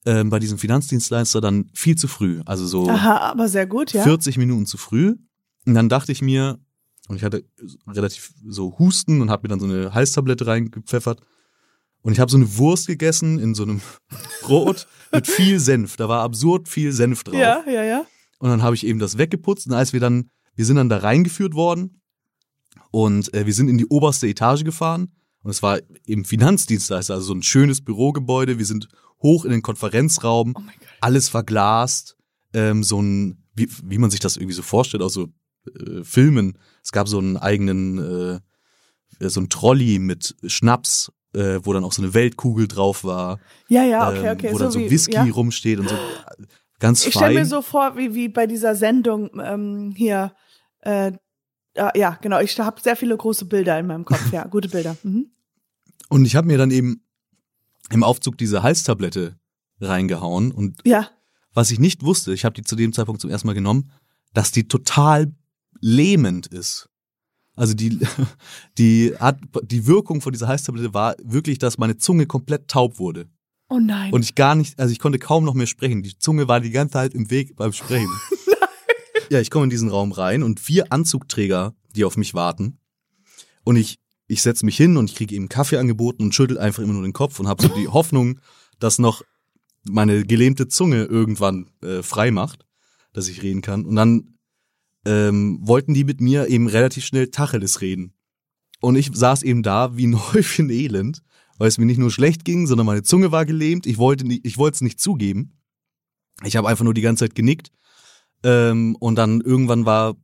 [0.04, 4.02] ähm, bei diesem Finanzdienstleister dann viel zu früh, also so Aha, aber sehr gut, ja.
[4.04, 5.16] 40 Minuten zu früh.
[5.66, 6.58] Und dann dachte ich mir,
[7.08, 7.44] und ich hatte
[7.86, 11.20] relativ so Husten und habe mir dann so eine Halstablette reingepfeffert.
[12.02, 13.80] Und ich habe so eine Wurst gegessen in so einem
[14.42, 15.96] Brot mit viel Senf.
[15.96, 17.34] Da war absurd viel Senf drauf.
[17.34, 18.06] Ja, ja, ja.
[18.38, 19.66] Und dann habe ich eben das weggeputzt.
[19.66, 22.00] Und als wir dann, wir sind dann da reingeführt worden
[22.90, 25.12] und äh, wir sind in die oberste Etage gefahren.
[25.42, 28.58] Und es war eben Finanzdienstleister, also so ein schönes Bürogebäude.
[28.58, 28.88] Wir sind
[29.22, 30.88] hoch in den Konferenzraum Oh mein Gott.
[31.00, 32.16] alles verglast,
[32.52, 35.28] ähm, so ein, wie, wie man sich das irgendwie so vorstellt, aus so
[35.66, 36.58] äh, Filmen.
[36.82, 38.40] Es gab so einen eigenen,
[39.20, 43.38] äh, so ein Trolley mit Schnaps, äh, wo dann auch so eine Weltkugel drauf war,
[43.68, 44.52] Ja, ja, okay, ähm, okay.
[44.52, 45.22] wo dann so wie- Whisky ja.
[45.24, 45.96] rumsteht und so
[46.78, 47.34] ganz Ich stelle fein.
[47.34, 50.34] mir so vor, wie, wie bei dieser Sendung ähm, hier.
[50.80, 51.12] Äh,
[51.94, 52.40] ja, genau.
[52.40, 54.32] Ich habe sehr viele große Bilder in meinem Kopf.
[54.32, 54.96] Ja, gute Bilder.
[55.02, 55.30] Mhm.
[56.08, 57.02] und ich habe mir dann eben
[57.90, 59.36] im Aufzug diese Halstablette
[59.80, 61.10] reingehauen und Ja.
[61.52, 63.90] was ich nicht wusste, ich habe die zu dem Zeitpunkt zum ersten Mal genommen,
[64.32, 65.32] dass die total
[65.80, 66.88] lähmend ist.
[67.54, 67.98] Also die,
[68.78, 73.28] die hat, die Wirkung von dieser Heißtablette war wirklich, dass meine Zunge komplett taub wurde.
[73.68, 74.12] Oh nein.
[74.12, 76.02] Und ich gar nicht, also ich konnte kaum noch mehr sprechen.
[76.02, 78.10] Die Zunge war die ganze Zeit im Weg beim Sprechen.
[79.30, 82.78] ja, ich komme in diesen Raum rein und vier Anzugträger, die auf mich warten.
[83.64, 83.98] Und ich,
[84.28, 87.02] ich setze mich hin und ich kriege eben Kaffee angeboten und schüttel einfach immer nur
[87.02, 88.38] den Kopf und habe so die Hoffnung,
[88.78, 89.22] dass noch
[89.82, 92.66] meine gelähmte Zunge irgendwann äh, frei macht,
[93.12, 93.84] dass ich reden kann.
[93.84, 94.35] Und dann
[95.06, 98.12] ähm, wollten die mit mir eben relativ schnell Tacheles reden.
[98.80, 101.22] Und ich saß eben da wie ein Häufchen Elend,
[101.58, 103.86] weil es mir nicht nur schlecht ging, sondern meine Zunge war gelähmt.
[103.86, 105.52] Ich wollte nicht, ich wollte es nicht zugeben.
[106.44, 107.70] Ich habe einfach nur die ganze Zeit genickt
[108.42, 110.16] Ähm, und dann irgendwann war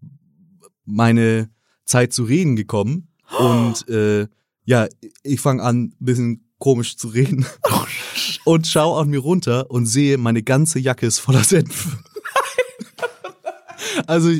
[0.84, 1.48] meine
[1.86, 3.08] Zeit zu reden gekommen.
[3.38, 4.26] Und äh,
[4.64, 4.86] ja,
[5.22, 7.46] ich fange an, ein bisschen komisch zu reden.
[7.64, 7.84] Oh,
[8.44, 11.96] und schaue an mir runter und sehe, meine ganze Jacke ist voller Senf.
[14.06, 14.30] Also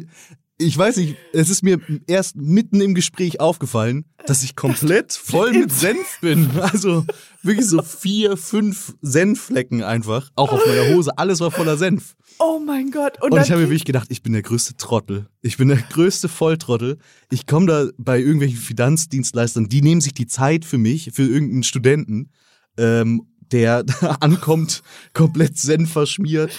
[0.58, 5.52] ich weiß nicht, es ist mir erst mitten im Gespräch aufgefallen, dass ich komplett voll
[5.52, 6.50] mit Senf bin.
[6.60, 7.04] Also
[7.42, 11.16] wirklich so vier, fünf Senfflecken einfach, auch auf meiner Hose.
[11.18, 12.14] Alles war voller Senf.
[12.38, 13.22] Oh mein Gott.
[13.22, 15.28] Und, ich habe mir wirklich gedacht, ich bin der größte Trottel.
[15.42, 16.98] Ich bin der größte Volltrottel.
[17.30, 21.62] Ich komme da bei irgendwelchen Finanzdienstleistern, die nehmen sich die Zeit für mich, für irgendeinen
[21.62, 22.30] Studenten,
[22.78, 24.82] ähm, der da ankommt,
[25.12, 26.52] komplett Senf verschmiert.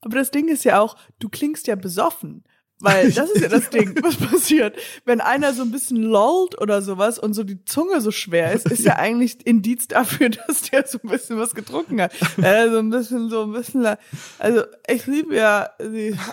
[0.00, 2.44] Aber das Ding ist ja auch, du klingst ja besoffen.
[2.80, 4.76] Weil das ist ja das Ding, was passiert.
[5.04, 8.70] Wenn einer so ein bisschen lollt oder sowas und so die Zunge so schwer ist,
[8.70, 12.12] ist ja eigentlich Indiz dafür, dass der so ein bisschen was getrunken hat.
[12.38, 13.86] Äh, so ein bisschen, so ein bisschen.
[14.38, 15.70] Also ich liebe ja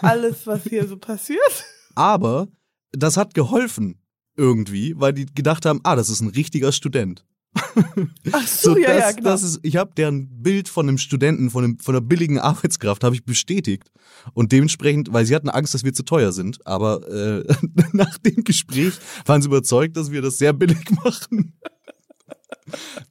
[0.02, 1.66] alles, was hier so passiert.
[1.96, 2.48] Aber
[2.92, 4.00] das hat geholfen
[4.36, 7.26] irgendwie, weil die gedacht haben, ah, das ist ein richtiger Student.
[7.56, 9.30] Ach so, so ja, das, ja, genau.
[9.30, 13.04] Das ist, ich habe deren Bild von einem Studenten, von, einem, von einer billigen Arbeitskraft,
[13.04, 13.92] habe ich bestätigt.
[14.34, 17.44] Und dementsprechend, weil sie hatten Angst, dass wir zu teuer sind, aber äh,
[17.94, 18.94] nach dem Gespräch
[19.26, 21.54] waren sie überzeugt, dass wir das sehr billig machen.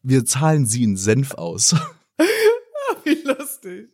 [0.02, 1.74] Wir zahlen sie in Senf aus.
[3.04, 3.88] Wie lustig.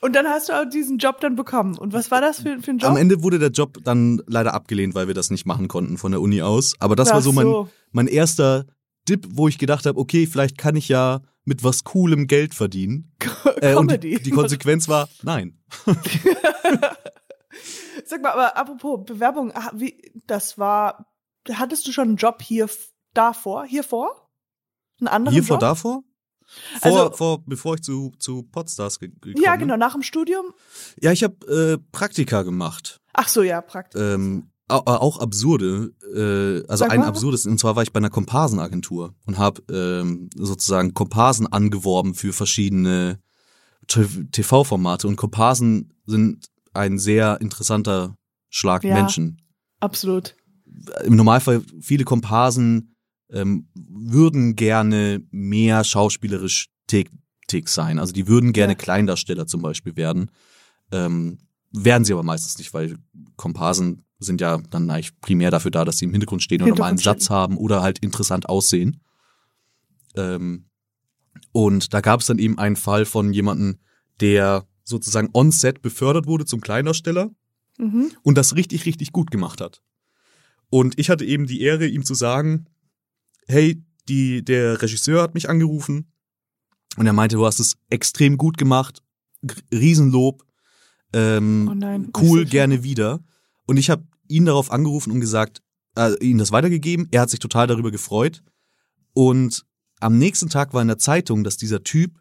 [0.00, 1.78] Und dann hast du auch diesen Job dann bekommen.
[1.78, 2.90] Und was war das für, für ein Job?
[2.90, 6.12] Am Ende wurde der Job dann leider abgelehnt, weil wir das nicht machen konnten von
[6.12, 6.74] der Uni aus.
[6.78, 7.68] Aber das Ach war so mein, so.
[7.90, 8.66] mein erster
[9.08, 13.12] Dip, wo ich gedacht habe, okay, vielleicht kann ich ja mit was Coolem Geld verdienen.
[13.60, 15.58] Äh, und die, die Konsequenz war, nein.
[18.04, 21.06] Sag mal, aber apropos Bewerbung, ah, wie, das war,
[21.50, 22.68] hattest du schon einen Job hier
[23.14, 24.30] davor, hier vor?
[25.00, 25.48] Einen anderen Hier Job?
[25.48, 26.02] vor davor?
[26.80, 30.52] Vor, also, vor, bevor ich zu, zu Podstars gekommen Ja, genau, nach dem Studium?
[31.00, 33.00] Ja, ich habe äh, Praktika gemacht.
[33.12, 34.14] Ach so, ja, Praktika.
[34.14, 39.38] Ähm, auch absurde, äh, also ein absurdes, und zwar war ich bei einer Komparsenagentur und
[39.38, 43.20] habe ähm, sozusagen Komparsen angeworben für verschiedene
[43.86, 48.16] TV-Formate und Komparsen sind ein sehr interessanter
[48.48, 49.42] Schlag ja, Menschen.
[49.80, 50.34] Absolut.
[51.04, 52.94] Im Normalfall viele Komparsen
[53.30, 57.98] ähm, würden gerne mehr schauspielerisch tätig sein.
[57.98, 58.78] Also die würden gerne ja.
[58.78, 60.30] Kleindarsteller zum Beispiel werden.
[60.90, 61.38] Ähm,
[61.74, 62.96] werden sie aber meistens nicht, weil
[63.36, 66.88] Komparsen sind ja dann eigentlich primär dafür da, dass sie im Hintergrund stehen oder mal
[66.88, 69.00] einen Satz haben oder halt interessant aussehen.
[70.16, 70.66] Ähm,
[71.52, 73.78] und da gab es dann eben einen Fall von jemandem,
[74.20, 77.30] der sozusagen on-set befördert wurde zum Kleindarsteller
[77.78, 78.12] mhm.
[78.22, 79.82] und das richtig, richtig gut gemacht hat.
[80.70, 82.66] Und ich hatte eben die Ehre, ihm zu sagen,
[83.46, 86.12] hey, die, der Regisseur hat mich angerufen
[86.96, 89.02] und er meinte, du hast es extrem gut gemacht,
[89.72, 90.44] Riesenlob,
[91.14, 93.20] ähm, oh nein, cool, gerne wieder.
[93.66, 95.62] Und ich habe ihn darauf angerufen und gesagt,
[95.96, 97.08] äh, ihm das weitergegeben.
[97.12, 98.42] Er hat sich total darüber gefreut.
[99.12, 99.64] Und
[100.00, 102.18] am nächsten Tag war in der Zeitung, dass dieser Typ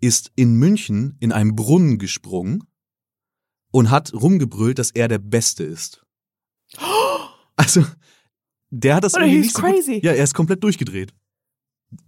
[0.00, 2.64] ist in München in einem Brunnen gesprungen
[3.72, 6.04] und hat rumgebrüllt, dass er der Beste ist.
[7.58, 7.86] Also,
[8.68, 9.94] der hat das Oder irgendwie nicht so crazy.
[9.94, 11.14] Gut, ja, er ist komplett durchgedreht.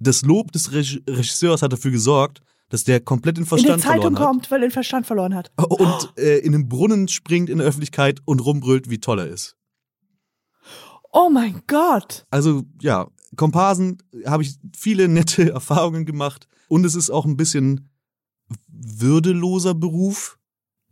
[0.01, 4.03] Das Lob des Regisseurs hat dafür gesorgt, dass der komplett den Verstand in die Zeitung
[4.03, 4.27] verloren hat.
[4.27, 5.51] kommt, weil er den Verstand verloren hat.
[5.57, 9.57] Und äh, in den Brunnen springt in der Öffentlichkeit und rumbrüllt, wie toll er ist.
[11.13, 12.27] Oh mein Gott.
[12.31, 17.91] Also ja, Komparsen habe ich viele nette Erfahrungen gemacht und es ist auch ein bisschen
[18.69, 20.39] würdeloser Beruf.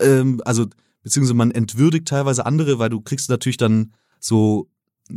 [0.00, 0.66] Ähm, also
[1.02, 4.68] beziehungsweise man entwürdigt teilweise andere, weil du kriegst natürlich dann so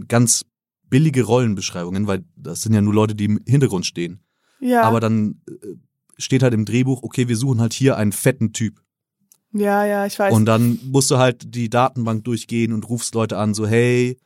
[0.07, 0.45] ganz
[0.89, 4.21] billige Rollenbeschreibungen, weil das sind ja nur Leute, die im Hintergrund stehen.
[4.59, 4.83] Ja.
[4.83, 5.75] Aber dann äh,
[6.17, 8.81] steht halt im Drehbuch, okay, wir suchen halt hier einen fetten Typ.
[9.51, 10.33] Ja, ja, ich weiß.
[10.33, 14.19] Und dann musst du halt die Datenbank durchgehen und rufst Leute an, so, hey,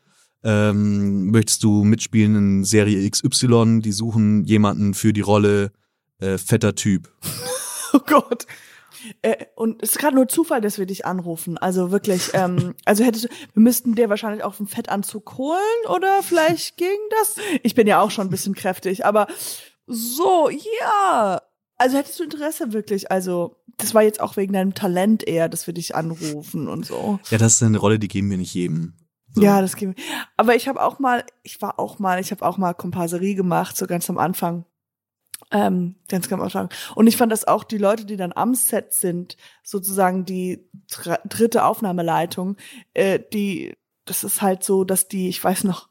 [0.44, 3.80] ähm, möchtest du mitspielen in Serie XY?
[3.82, 5.72] Die suchen jemanden für die Rolle
[6.20, 7.10] äh, fetter Typ.
[7.94, 8.46] oh Gott.
[9.22, 11.58] Äh, und es ist gerade nur Zufall, dass wir dich anrufen.
[11.58, 16.24] Also wirklich, ähm, also hättest du, wir müssten dir wahrscheinlich auch einen Fettanzug holen oder
[16.24, 17.36] vielleicht ging das.
[17.64, 19.28] Ich bin ja auch schon ein bisschen kräftig, aber
[19.88, 21.42] so, ja.
[21.78, 23.12] Also hättest du Interesse wirklich?
[23.12, 27.20] Also, das war jetzt auch wegen deinem Talent eher, dass wir dich anrufen und so.
[27.30, 28.94] Ja, das ist eine Rolle, die geben wir nicht jedem.
[29.34, 29.42] So.
[29.42, 30.04] Ja, das geben wir.
[30.38, 33.76] Aber ich habe auch mal, ich war auch mal, ich habe auch mal Komparserie gemacht,
[33.76, 34.66] so ganz am Anfang.
[35.54, 36.70] Ähm, ganz am Anfang.
[36.96, 40.68] Und ich fand das auch, die Leute, die dann am Set sind, sozusagen die
[41.30, 42.58] dritte Aufnahmeleitung,
[42.94, 45.90] äh, die, das ist halt so, dass die, ich weiß noch,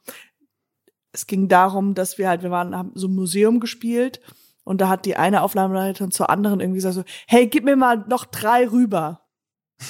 [1.12, 4.20] es ging darum, dass wir halt, wir waren, haben so ein Museum gespielt
[4.64, 8.04] und da hat die eine Aufnahmeleiterin zur anderen irgendwie gesagt so, hey, gib mir mal
[8.08, 9.20] noch drei rüber.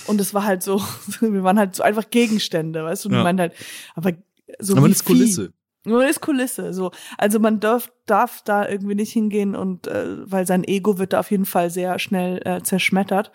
[0.07, 0.81] Und es war halt so,
[1.21, 3.09] wir waren halt so einfach Gegenstände, weißt du?
[3.09, 3.21] Und Ja.
[3.21, 3.55] ich meine halt,
[3.95, 4.13] aber
[4.59, 5.05] so Aber wie das ist.
[5.07, 5.53] Kulisse.
[5.85, 6.73] Nur ist Kulisse.
[6.73, 11.13] So, also man darf, darf da irgendwie nicht hingehen und äh, weil sein Ego wird
[11.13, 13.33] da auf jeden Fall sehr schnell äh, zerschmettert.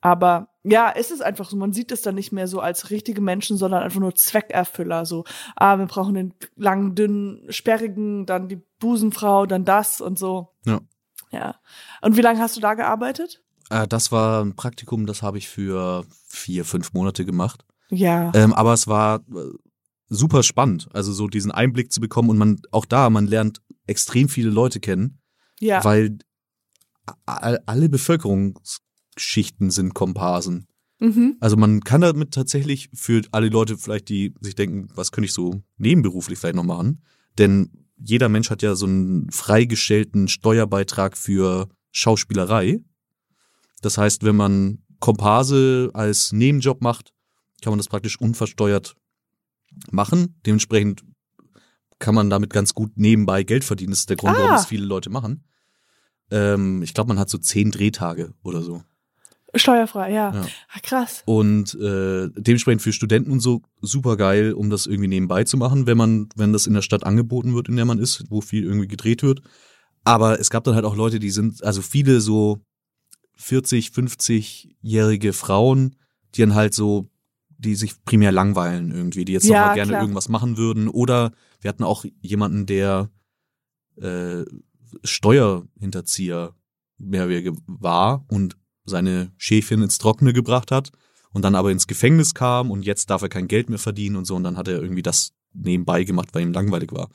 [0.00, 3.20] Aber ja, es ist einfach so, man sieht es dann nicht mehr so als richtige
[3.20, 5.06] Menschen, sondern einfach nur Zweckerfüller.
[5.06, 5.24] So,
[5.56, 10.54] ah, wir brauchen den langen, dünnen, sperrigen, dann die Busenfrau, dann das und so.
[10.66, 10.80] Ja.
[11.30, 11.56] Ja.
[12.00, 13.42] Und wie lange hast du da gearbeitet?
[13.70, 17.64] Äh, das war ein Praktikum, das habe ich für vier, fünf Monate gemacht.
[17.90, 18.32] Ja.
[18.34, 19.52] Ähm, aber es war äh,
[20.08, 24.28] super spannend, also so diesen Einblick zu bekommen und man auch da, man lernt extrem
[24.28, 25.20] viele Leute kennen,
[25.60, 25.82] ja.
[25.84, 26.18] weil
[27.26, 30.66] alle Bevölkerungsschichten sind Komparsen.
[31.00, 31.36] Mhm.
[31.40, 35.32] Also man kann damit tatsächlich für alle Leute vielleicht, die sich denken, was könnte ich
[35.32, 37.02] so nebenberuflich vielleicht noch machen?
[37.38, 42.80] Denn jeder Mensch hat ja so einen freigestellten Steuerbeitrag für Schauspielerei.
[43.80, 47.12] Das heißt, wenn man Komparse als Nebenjob macht,
[47.62, 48.96] kann man das praktisch unversteuert
[49.90, 50.40] machen.
[50.46, 51.04] Dementsprechend
[51.98, 53.90] kann man damit ganz gut nebenbei Geld verdienen.
[53.90, 54.56] Das ist der Grund, warum Ah.
[54.56, 55.44] es viele Leute machen.
[56.30, 58.82] Ähm, ich glaube, man hat so zehn Drehtage oder so.
[59.54, 60.34] Steuerfrei, ja.
[60.34, 60.46] Ja.
[60.74, 61.22] Ah, krass.
[61.24, 65.86] Und äh, dementsprechend für Studenten und so super geil, um das irgendwie nebenbei zu machen,
[65.86, 68.64] wenn man, wenn das in der Stadt angeboten wird, in der man ist, wo viel
[68.64, 69.40] irgendwie gedreht wird.
[70.04, 72.60] Aber es gab dann halt auch Leute, die sind, also viele so
[73.36, 75.96] 40, 50-jährige Frauen,
[76.34, 77.08] die dann halt so,
[77.58, 80.00] die sich primär langweilen irgendwie, die jetzt Ja, noch mal gerne klar.
[80.02, 80.88] irgendwas machen würden.
[80.88, 83.10] Oder wir hatten auch jemanden, der
[84.00, 84.44] äh,
[85.04, 86.54] Steuerhinterzieher
[86.98, 87.28] mehr
[87.66, 90.90] war und seine Schäfchen ins Trockene gebracht hat
[91.32, 94.24] und dann aber ins Gefängnis kam und jetzt darf er kein Geld mehr verdienen und
[94.24, 97.08] so und dann hat er irgendwie das nebenbei gemacht, weil ihm langweilig war.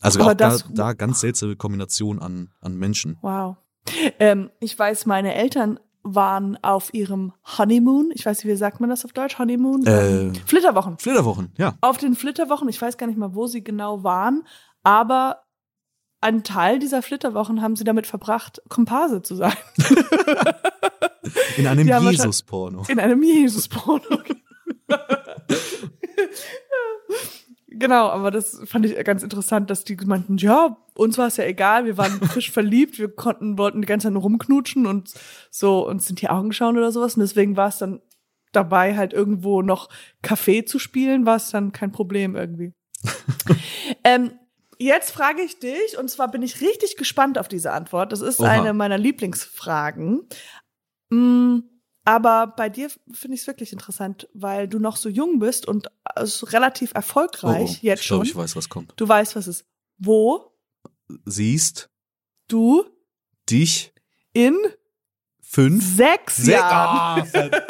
[0.00, 3.18] Also Aber auch da, das- da ganz seltsame Kombination an, an Menschen.
[3.22, 3.56] Wow.
[4.18, 8.10] Ähm, ich weiß, meine Eltern waren auf ihrem Honeymoon.
[8.14, 9.38] Ich weiß nicht, wie sagt man das auf Deutsch?
[9.38, 9.86] Honeymoon?
[9.86, 10.98] Äh, Flitterwochen.
[10.98, 11.74] Flitterwochen, ja.
[11.80, 14.42] Auf den Flitterwochen, ich weiß gar nicht mal, wo sie genau waren,
[14.82, 15.44] aber
[16.20, 19.54] einen Teil dieser Flitterwochen haben sie damit verbracht, Komparse zu sein.
[21.56, 22.84] In einem Jesus-Porno.
[22.88, 24.18] In einem Jesus-Porno.
[27.78, 31.44] genau, aber das fand ich ganz interessant, dass die meinten, ja, uns war es ja
[31.44, 35.12] egal, wir waren frisch verliebt, wir konnten, wollten die ganze Zeit nur rumknutschen und
[35.50, 37.16] so uns in die Augen schauen oder sowas.
[37.16, 38.00] Und deswegen war es dann
[38.52, 39.88] dabei, halt irgendwo noch
[40.22, 42.72] Kaffee zu spielen, war es dann kein Problem irgendwie.
[44.04, 44.32] ähm,
[44.78, 48.12] jetzt frage ich dich, und zwar bin ich richtig gespannt auf diese Antwort.
[48.12, 48.48] Das ist Oha.
[48.48, 50.28] eine meiner Lieblingsfragen.
[51.10, 51.58] Mm,
[52.04, 55.88] aber bei dir finde ich es wirklich interessant, weil du noch so jung bist und
[56.04, 58.30] also relativ erfolgreich jetzt Oh, ich glaube, schon.
[58.30, 58.92] ich weiß, was kommt.
[58.96, 59.66] Du weißt, was es ist.
[59.98, 60.52] Wo
[61.26, 61.90] Siehst
[62.48, 62.84] du
[63.50, 63.92] dich
[64.32, 64.56] in
[65.40, 67.20] fünf sechs Se- Jahren.
[67.20, 67.62] Ah, verdammt.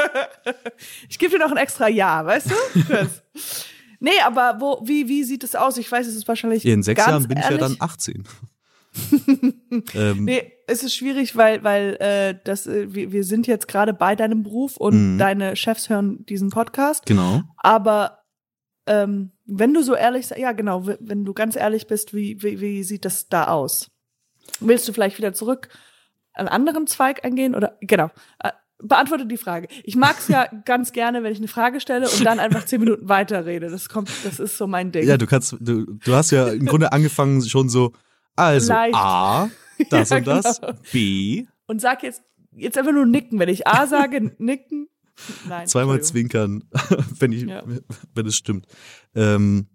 [1.09, 2.55] ich gebe dir noch ein extra Jahr, weißt du?
[4.05, 5.77] Nee, aber wo, wie, wie sieht es aus?
[5.77, 6.65] Ich weiß, es ist wahrscheinlich.
[6.65, 8.25] In sechs Jahren bin ich ja ehrlich, dann 18.
[9.95, 13.95] ähm, Nee, es ist schwierig, weil, weil äh, das, äh, wir, wir sind jetzt gerade
[13.95, 15.19] bei deinem Beruf und Mhm.
[15.19, 17.07] deine Chefs hören diesen Podcast.
[17.07, 17.43] Genau.
[17.57, 18.19] Aber
[18.87, 22.83] ähm, wenn du so ehrlich, ja genau, wenn du ganz ehrlich bist, wie, wie, wie
[22.83, 23.91] sieht das da aus?
[24.61, 25.69] Willst du vielleicht wieder zurück
[26.35, 28.11] an einen anderen Zweig eingehen oder genau?
[28.41, 28.51] Äh,
[28.85, 29.69] beantworte die Frage.
[29.85, 32.81] Ich mag es ja ganz gerne, wenn ich eine Frage stelle und dann einfach zehn
[32.81, 33.71] Minuten weiterrede.
[33.71, 35.07] Das kommt, das ist so mein Ding.
[35.07, 37.93] Ja, du kannst, du, du hast ja im Grunde angefangen schon so,
[38.37, 38.95] also Leicht.
[38.95, 39.51] A,
[39.91, 40.73] das Ja, und das, genau.
[40.93, 42.23] B, Und sag jetzt,
[42.53, 43.39] jetzt einfach nur nicken.
[43.39, 44.89] Wenn ich A sage, nicken.
[45.49, 45.67] Nein.
[45.67, 46.65] zweimal zwinkern,
[47.19, 47.63] wenn ich, Ja.
[48.15, 48.67] wenn es stimmt.
[49.15, 49.67] Ähm,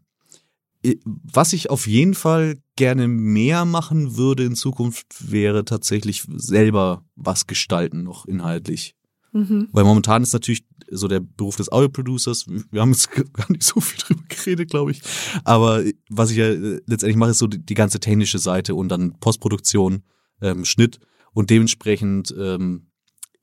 [1.03, 7.45] was ich auf jeden Fall gerne mehr machen würde in Zukunft, wäre tatsächlich selber was
[7.47, 8.95] gestalten, noch inhaltlich.
[9.31, 9.67] Mhm.
[9.71, 13.79] Weil momentan ist natürlich so der Beruf des Audio-Producers, wir haben jetzt gar nicht so
[13.79, 15.01] viel drüber geredet, glaube ich.
[15.43, 18.89] Aber was ich ja äh, letztendlich mache, ist so die, die ganze technische Seite und
[18.89, 20.03] dann Postproduktion,
[20.41, 20.99] ähm, Schnitt.
[21.33, 22.87] Und dementsprechend ähm,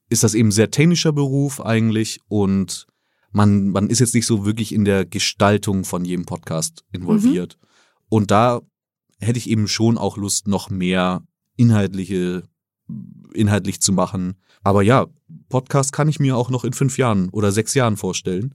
[0.09, 2.87] ist das eben ein sehr technischer Beruf eigentlich und
[3.35, 7.59] man, man ist jetzt nicht so wirklich in der Gestaltung von jedem Podcast involviert.
[8.09, 8.61] Und da
[9.19, 11.27] hätte ich eben schon auch Lust, noch mehr
[11.57, 12.45] inhaltliche,
[13.33, 14.35] inhaltlich zu machen.
[14.63, 15.07] Aber ja,
[15.49, 18.55] Podcast kann ich mir auch noch in fünf Jahren oder sechs Jahren vorstellen.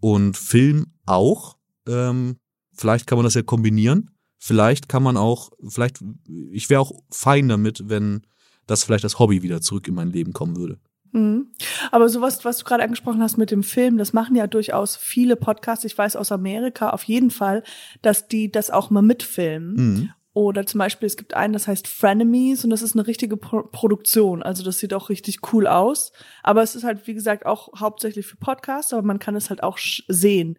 [0.00, 1.56] Und Film auch.
[1.86, 2.36] Ähm,
[2.72, 4.10] vielleicht kann man das ja kombinieren.
[4.38, 6.02] Vielleicht kann man auch, vielleicht,
[6.50, 8.22] ich wäre auch fein damit, wenn
[8.66, 10.78] das vielleicht als Hobby wieder zurück in mein Leben kommen würde.
[11.12, 11.52] Mhm.
[11.90, 15.36] Aber sowas, was du gerade angesprochen hast mit dem Film, das machen ja durchaus viele
[15.36, 15.84] Podcasts.
[15.84, 17.62] Ich weiß aus Amerika auf jeden Fall,
[18.00, 19.74] dass die das auch mal mitfilmen.
[19.74, 20.10] Mhm.
[20.34, 23.64] Oder zum Beispiel, es gibt einen, das heißt Frenemies und das ist eine richtige Pro
[23.64, 24.42] Produktion.
[24.42, 26.12] Also das sieht auch richtig cool aus.
[26.42, 29.62] Aber es ist halt, wie gesagt, auch hauptsächlich für Podcasts, aber man kann es halt
[29.62, 29.78] auch
[30.08, 30.58] sehen.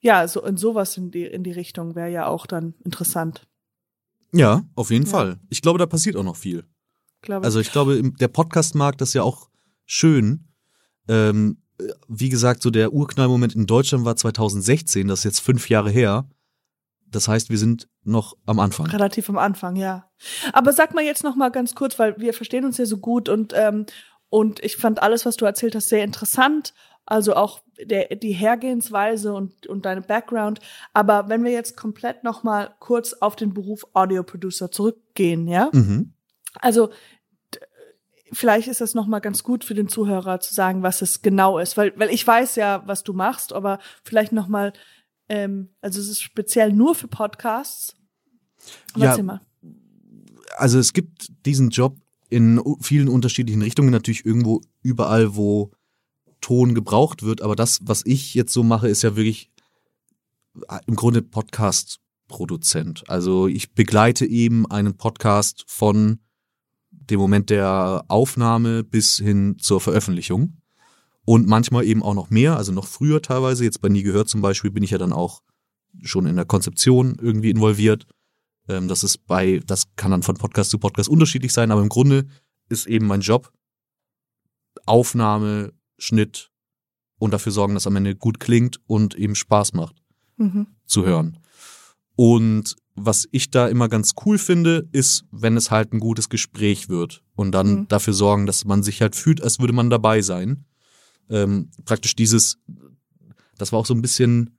[0.00, 3.46] Ja, so in sowas in die, in die Richtung wäre ja auch dann interessant.
[4.32, 5.10] Ja, auf jeden ja.
[5.10, 5.40] Fall.
[5.50, 6.64] Ich glaube, da passiert auch noch viel.
[7.20, 9.48] Glaube also ich glaube, der Podcast-Markt ist ja auch
[9.86, 10.48] schön.
[11.06, 11.58] Ähm,
[12.08, 16.28] wie gesagt, so der Urknallmoment in Deutschland war 2016, das ist jetzt fünf Jahre her.
[17.12, 18.86] Das heißt, wir sind noch am Anfang.
[18.86, 20.10] Relativ am Anfang, ja.
[20.52, 23.28] Aber sag mal jetzt noch mal ganz kurz, weil wir verstehen uns ja so gut
[23.28, 23.86] und ähm,
[24.28, 26.72] und ich fand alles, was du erzählt hast, sehr interessant.
[27.04, 30.60] Also auch der, die Hergehensweise und, und deine Background.
[30.94, 35.68] Aber wenn wir jetzt komplett noch mal kurz auf den Beruf Audio Producer zurückgehen, ja?
[35.72, 36.14] Mhm.
[36.54, 36.90] Also
[38.32, 41.58] vielleicht ist das noch mal ganz gut für den Zuhörer zu sagen, was es genau
[41.58, 44.72] ist, weil weil ich weiß ja, was du machst, aber vielleicht noch mal
[45.32, 47.96] ähm, also es ist speziell nur für Podcasts.
[48.94, 49.40] Ja, mal.
[50.56, 51.96] Also es gibt diesen Job
[52.28, 55.70] in vielen unterschiedlichen Richtungen, natürlich irgendwo überall, wo
[56.42, 59.50] Ton gebraucht wird, aber das, was ich jetzt so mache, ist ja wirklich
[60.68, 63.08] äh, im Grunde Podcast-Produzent.
[63.08, 66.18] Also ich begleite eben einen Podcast von
[66.90, 70.58] dem Moment der Aufnahme bis hin zur Veröffentlichung.
[71.24, 73.64] Und manchmal eben auch noch mehr, also noch früher teilweise.
[73.64, 75.42] Jetzt bei Nie gehört zum Beispiel bin ich ja dann auch
[76.02, 78.06] schon in der Konzeption irgendwie involviert.
[78.68, 81.88] Ähm, das ist bei, das kann dann von Podcast zu Podcast unterschiedlich sein, aber im
[81.88, 82.26] Grunde
[82.68, 83.52] ist eben mein Job
[84.86, 86.50] Aufnahme, Schnitt
[87.18, 90.02] und dafür sorgen, dass am Ende gut klingt und eben Spaß macht
[90.36, 90.66] mhm.
[90.86, 91.38] zu hören.
[92.16, 96.88] Und was ich da immer ganz cool finde, ist, wenn es halt ein gutes Gespräch
[96.88, 97.88] wird und dann mhm.
[97.88, 100.64] dafür sorgen, dass man sich halt fühlt, als würde man dabei sein
[101.32, 102.58] ähm, praktisch dieses,
[103.58, 104.58] das war auch so ein bisschen,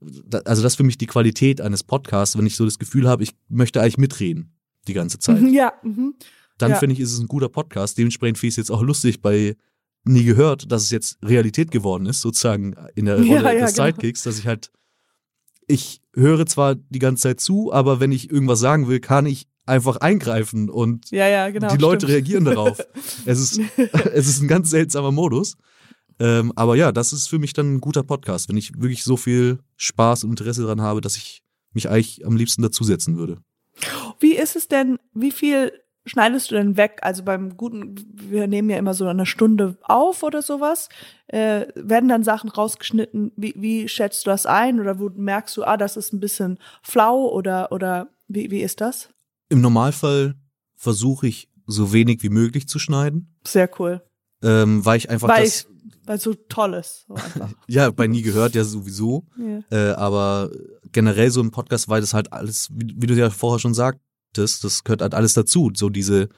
[0.00, 3.22] also das ist für mich die Qualität eines Podcasts, wenn ich so das Gefühl habe,
[3.22, 4.54] ich möchte eigentlich mitreden
[4.88, 5.40] die ganze Zeit.
[5.40, 5.72] Mhm, ja.
[5.82, 6.14] Mhm.
[6.58, 6.76] Dann ja.
[6.76, 7.98] finde ich, ist es ein guter Podcast.
[7.98, 9.56] Dementsprechend finde ich es jetzt auch lustig bei
[10.04, 13.74] nie gehört, dass es jetzt Realität geworden ist, sozusagen in der Rolle ja, ja, des
[13.74, 13.86] genau.
[13.86, 14.70] Sidekicks, dass ich halt,
[15.66, 19.46] ich höre zwar die ganze Zeit zu, aber wenn ich irgendwas sagen will, kann ich
[19.64, 22.12] einfach eingreifen und ja, ja, genau, die Leute stimmt.
[22.12, 22.78] reagieren darauf.
[23.26, 23.60] es ist,
[24.12, 25.56] es ist ein ganz seltsamer Modus.
[26.18, 29.16] Ähm, aber ja, das ist für mich dann ein guter Podcast, wenn ich wirklich so
[29.16, 31.42] viel Spaß und Interesse daran habe, dass ich
[31.72, 33.38] mich eigentlich am liebsten dazusetzen würde.
[34.20, 35.72] Wie ist es denn, wie viel
[36.04, 36.98] schneidest du denn weg?
[37.02, 40.88] Also beim guten, wir nehmen ja immer so eine Stunde auf oder sowas.
[41.28, 43.32] Äh, werden dann Sachen rausgeschnitten?
[43.36, 44.80] Wie, wie schätzt du das ein?
[44.80, 48.80] Oder wo merkst du, ah, das ist ein bisschen flau oder, oder wie, wie ist
[48.80, 49.08] das?
[49.48, 50.34] Im Normalfall
[50.76, 53.34] versuche ich so wenig wie möglich zu schneiden.
[53.46, 54.02] Sehr cool.
[54.42, 55.68] Ähm, weil ich einfach weil das,
[56.04, 57.06] weil es so toll ist.
[57.06, 57.16] So
[57.68, 59.24] ja, bei nie gehört ja sowieso.
[59.38, 59.60] Ja.
[59.70, 60.50] Äh, aber
[60.90, 64.64] generell so im Podcast, weil das halt alles, wie, wie du ja vorher schon sagtest,
[64.64, 65.70] das gehört halt alles dazu.
[65.74, 66.28] So diese,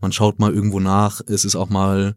[0.00, 2.16] man schaut mal irgendwo nach, es ist auch mal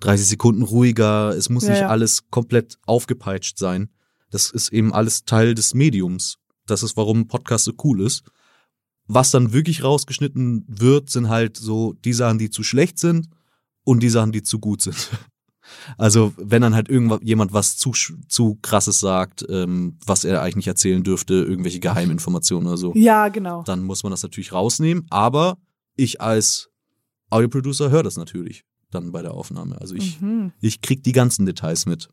[0.00, 1.88] 30 Sekunden ruhiger, es muss Ja, nicht ja.
[1.88, 3.88] alles komplett aufgepeitscht sein.
[4.30, 6.38] Das ist eben alles Teil des Mediums.
[6.66, 8.24] Das ist, warum ein Podcast so cool ist.
[9.06, 13.28] Was dann wirklich rausgeschnitten wird, sind halt so die Sachen, die zu schlecht sind
[13.84, 15.10] und die Sachen, die zu gut sind.
[15.98, 17.92] Also wenn dann halt irgendwas jemand was zu
[18.28, 23.28] zu krasses sagt, ähm, was er eigentlich nicht erzählen dürfte, irgendwelche Geheiminformationen oder so, Ja,
[23.28, 23.62] genau.
[23.64, 25.06] dann muss man das natürlich rausnehmen.
[25.10, 25.58] Aber
[25.96, 26.70] ich als
[27.30, 29.80] Audioproducer höre das natürlich dann bei der Aufnahme.
[29.80, 30.52] Also ich Mhm.
[30.60, 32.08] ich krieg die ganzen Details mit.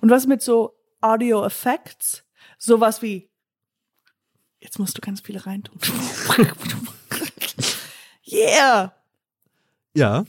[0.00, 2.24] Und was mit so Audio Effects?
[2.58, 3.28] Sowas wie,
[4.60, 5.78] jetzt musst du ganz viele reintun.
[8.30, 8.92] yeah!
[9.94, 10.24] Ja,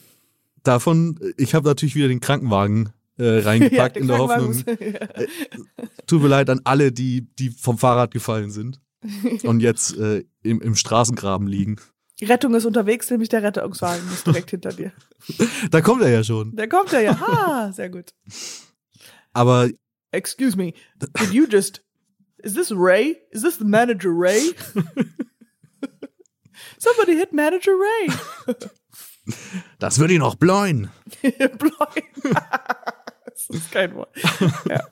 [0.63, 1.19] davon.
[1.37, 4.55] Ich habe natürlich wieder den Krankenwagen äh, reingepackt in der Hoffnung.
[4.55, 4.77] Hoffnung.
[6.07, 8.81] Tut mir leid an alle, die die vom Fahrrad gefallen sind
[9.43, 11.77] und jetzt äh, im, im Straßengraben liegen.
[12.19, 14.93] Die Rettung ist unterwegs, nämlich der Rettungswagen ist direkt hinter dir.
[15.71, 16.55] Da kommt er ja schon.
[16.55, 17.19] Der kommt ja, ja.
[17.19, 18.13] Ha, sehr gut.
[19.33, 19.69] Aber
[20.11, 21.81] Excuse me, did you just,
[22.43, 23.17] is this Ray?
[23.31, 24.51] Is this the manager Ray?
[26.77, 28.09] Somebody hit Manager Ray.
[29.79, 30.89] Das würde ihn auch bläuen.
[31.21, 32.35] Bläuen.
[33.25, 34.15] das ist kein Wort.
[34.69, 34.83] Ja.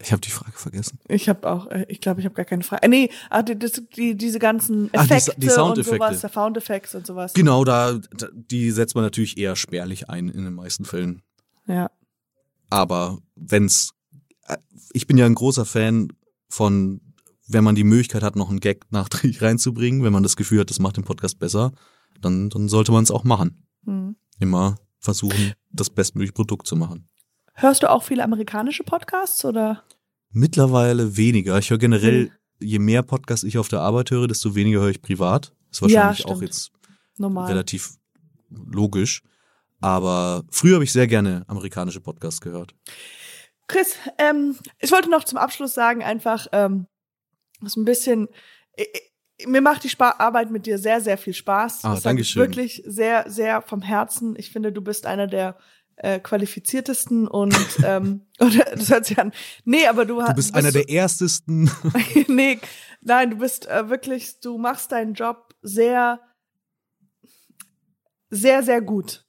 [0.00, 1.00] Ich habe die Frage vergessen.
[1.08, 2.84] Ich habe auch, äh, ich glaube, ich habe gar keine Frage.
[2.84, 6.56] Äh, Nee, ah, die, die, diese ganzen Ach, die- Effekte die und sowas, der Sound
[6.56, 7.32] Effects und sowas.
[7.34, 11.22] Genau, da, da die setzt man natürlich eher spärlich ein in den meisten Fällen.
[11.66, 11.90] Ja.
[12.70, 13.90] Aber wenn's,
[14.46, 14.56] äh,
[14.92, 16.12] ich bin ja ein großer Fan
[16.48, 17.00] von,
[17.48, 20.70] wenn man die Möglichkeit hat, noch einen Gag nachträglich reinzubringen, wenn man das Gefühl hat,
[20.70, 21.72] das macht den Podcast besser,
[22.20, 23.66] dann, dann sollte man es auch machen.
[23.84, 24.16] Hm.
[24.38, 27.08] Immer versuchen, das bestmögliche Produkt zu machen.
[27.54, 29.82] Hörst du auch viele amerikanische Podcasts oder?
[30.30, 31.58] Mittlerweile weniger.
[31.58, 32.30] Ich höre generell
[32.60, 35.52] je mehr Podcasts ich auf der Arbeit höre, desto weniger höre ich privat.
[35.70, 36.42] Ist wahrscheinlich auch stimmt.
[36.42, 36.72] jetzt
[37.16, 37.46] Normal.
[37.46, 37.96] relativ
[38.50, 39.22] logisch.
[39.80, 42.74] Aber früher habe ich sehr gerne amerikanische Podcasts gehört.
[43.68, 46.86] Chris, ähm, ich wollte noch zum Abschluss sagen, einfach, ähm,
[47.64, 48.28] ist ein bisschen,
[49.46, 51.84] mir macht die Spa Arbeit mit dir sehr, sehr viel Spaß.
[51.84, 52.42] Ah, das sag ich Dankeschön.
[52.42, 54.34] wirklich sehr, sehr vom Herzen.
[54.36, 55.56] Ich finde, du bist einer der
[55.96, 59.32] äh, qualifiziertesten und, ähm, oder, das hört sich an.
[59.64, 61.70] Nee, aber du, Du bist einer der erstesten.
[62.28, 62.58] nee,
[63.00, 66.20] nein, du bist äh, wirklich, du machst deinen Job sehr,
[68.30, 69.24] sehr, sehr gut.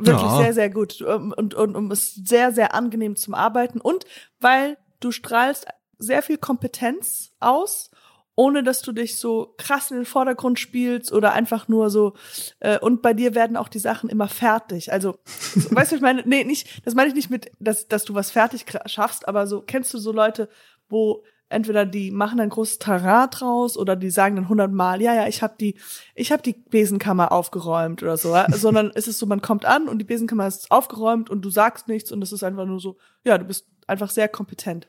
[0.00, 0.38] Wirklich Ja.
[0.38, 1.00] sehr, sehr gut.
[1.02, 3.80] Und, und, und ist sehr, sehr angenehm zum Arbeiten.
[3.80, 4.04] Und
[4.40, 5.66] weil du strahlst
[5.98, 7.90] sehr viel Kompetenz aus,
[8.36, 12.14] ohne dass du dich so krass in den Vordergrund spielst oder einfach nur so,
[12.60, 14.92] äh, und bei dir werden auch die Sachen immer fertig.
[14.92, 18.04] Also, so, weißt du, ich meine, nee, nicht, das meine ich nicht mit, dass, dass
[18.04, 20.48] du was fertig schaffst, aber so, kennst du so Leute,
[20.88, 25.28] wo entweder die machen ein großes Tarat draus oder die sagen dann hundertmal, ja, ja,
[25.28, 25.76] ich habe die,
[26.14, 29.98] ich habe die Besenkammer aufgeräumt oder so, sondern es ist so, man kommt an und
[29.98, 33.38] die Besenkammer ist aufgeräumt und du sagst nichts und es ist einfach nur so, ja,
[33.38, 34.88] du bist einfach sehr kompetent.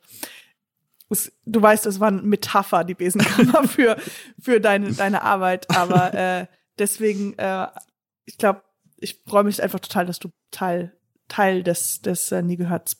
[1.09, 3.97] Es, du weißt, das war eine Metapher, die Besenkammer für,
[4.39, 6.47] für deine, deine Arbeit, aber äh,
[6.79, 7.67] deswegen, äh,
[8.25, 8.63] ich glaube,
[8.97, 10.93] ich freue mich einfach total, dass du Teil,
[11.27, 12.95] Teil des, des äh, Nie gehört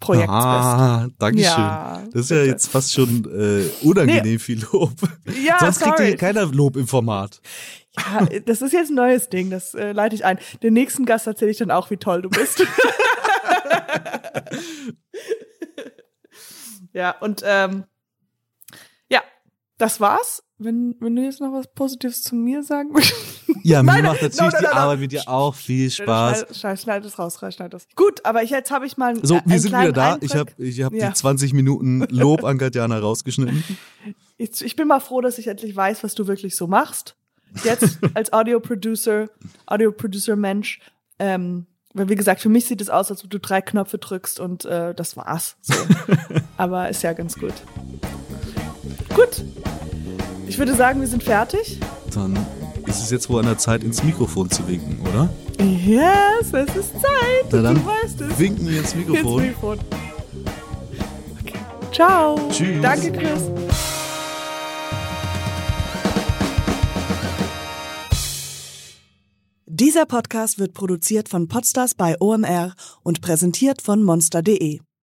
[0.00, 1.44] Projekts ah, Dankeschön.
[1.44, 2.48] Ja, das ist ja bitte.
[2.48, 4.92] jetzt fast schon äh, unangenehm viel Lob.
[4.98, 5.38] bist.
[5.44, 6.08] Ja, Sonst kriegt sorry.
[6.08, 7.42] hier keiner Lob im Format.
[7.96, 10.38] Ja, das ist jetzt ein neues Ding, das äh, leite ich ein.
[10.62, 12.64] Den nächsten Gast erzähle ich dann auch, wie toll du bist.
[16.92, 17.84] ja, und ähm,
[19.10, 19.20] ja,
[19.78, 20.42] das war's.
[20.62, 23.14] Wenn, wenn du jetzt noch was Positives zu mir sagen willst.
[23.62, 24.76] Ja, mir macht natürlich no, no, die no, no.
[24.76, 26.38] Arbeit mit dir auch viel Spaß.
[26.40, 27.86] Schneid, schneid, schneid es raus, schneid das.
[27.96, 30.12] Gut, aber ich, jetzt habe ich mal einen, So, äh, wir einen sind wieder da.
[30.12, 30.30] Einblick.
[30.30, 31.08] Ich habe ich hab Ja.
[31.08, 33.64] die 20 Minuten Lob an Katjana rausgeschnitten.
[34.36, 37.16] ich, ich bin mal froh, dass ich endlich weiß, was du wirklich so machst.
[37.64, 39.28] Jetzt als Audio-Producer,
[39.64, 40.80] Audio-Producer-Mensch.
[41.18, 44.38] Ähm, weil wie gesagt, für mich sieht es aus, als ob du drei Knöpfe drückst
[44.40, 45.56] und äh, das war's.
[45.60, 45.74] So.
[46.56, 47.54] Aber ist ja ganz gut.
[49.14, 49.44] Gut.
[50.46, 51.80] Ich würde sagen, wir sind fertig.
[52.14, 52.36] Dann
[52.86, 55.28] ist es jetzt wohl an der Zeit, ins Mikrofon zu winken, oder?
[55.58, 57.46] Yes, es ist Zeit.
[57.52, 58.38] Na dann du weißt es.
[58.38, 59.42] winken wir ins Ins Mikrofon.
[59.42, 59.78] Mikrofon.
[61.42, 61.58] Okay.
[61.92, 62.48] Ciao.
[62.50, 62.80] Tschüss.
[62.82, 63.42] Danke, Chris.
[69.80, 74.80] Dieser Podcast wird produziert von Podstars bei OMR und präsentiert von monster.de.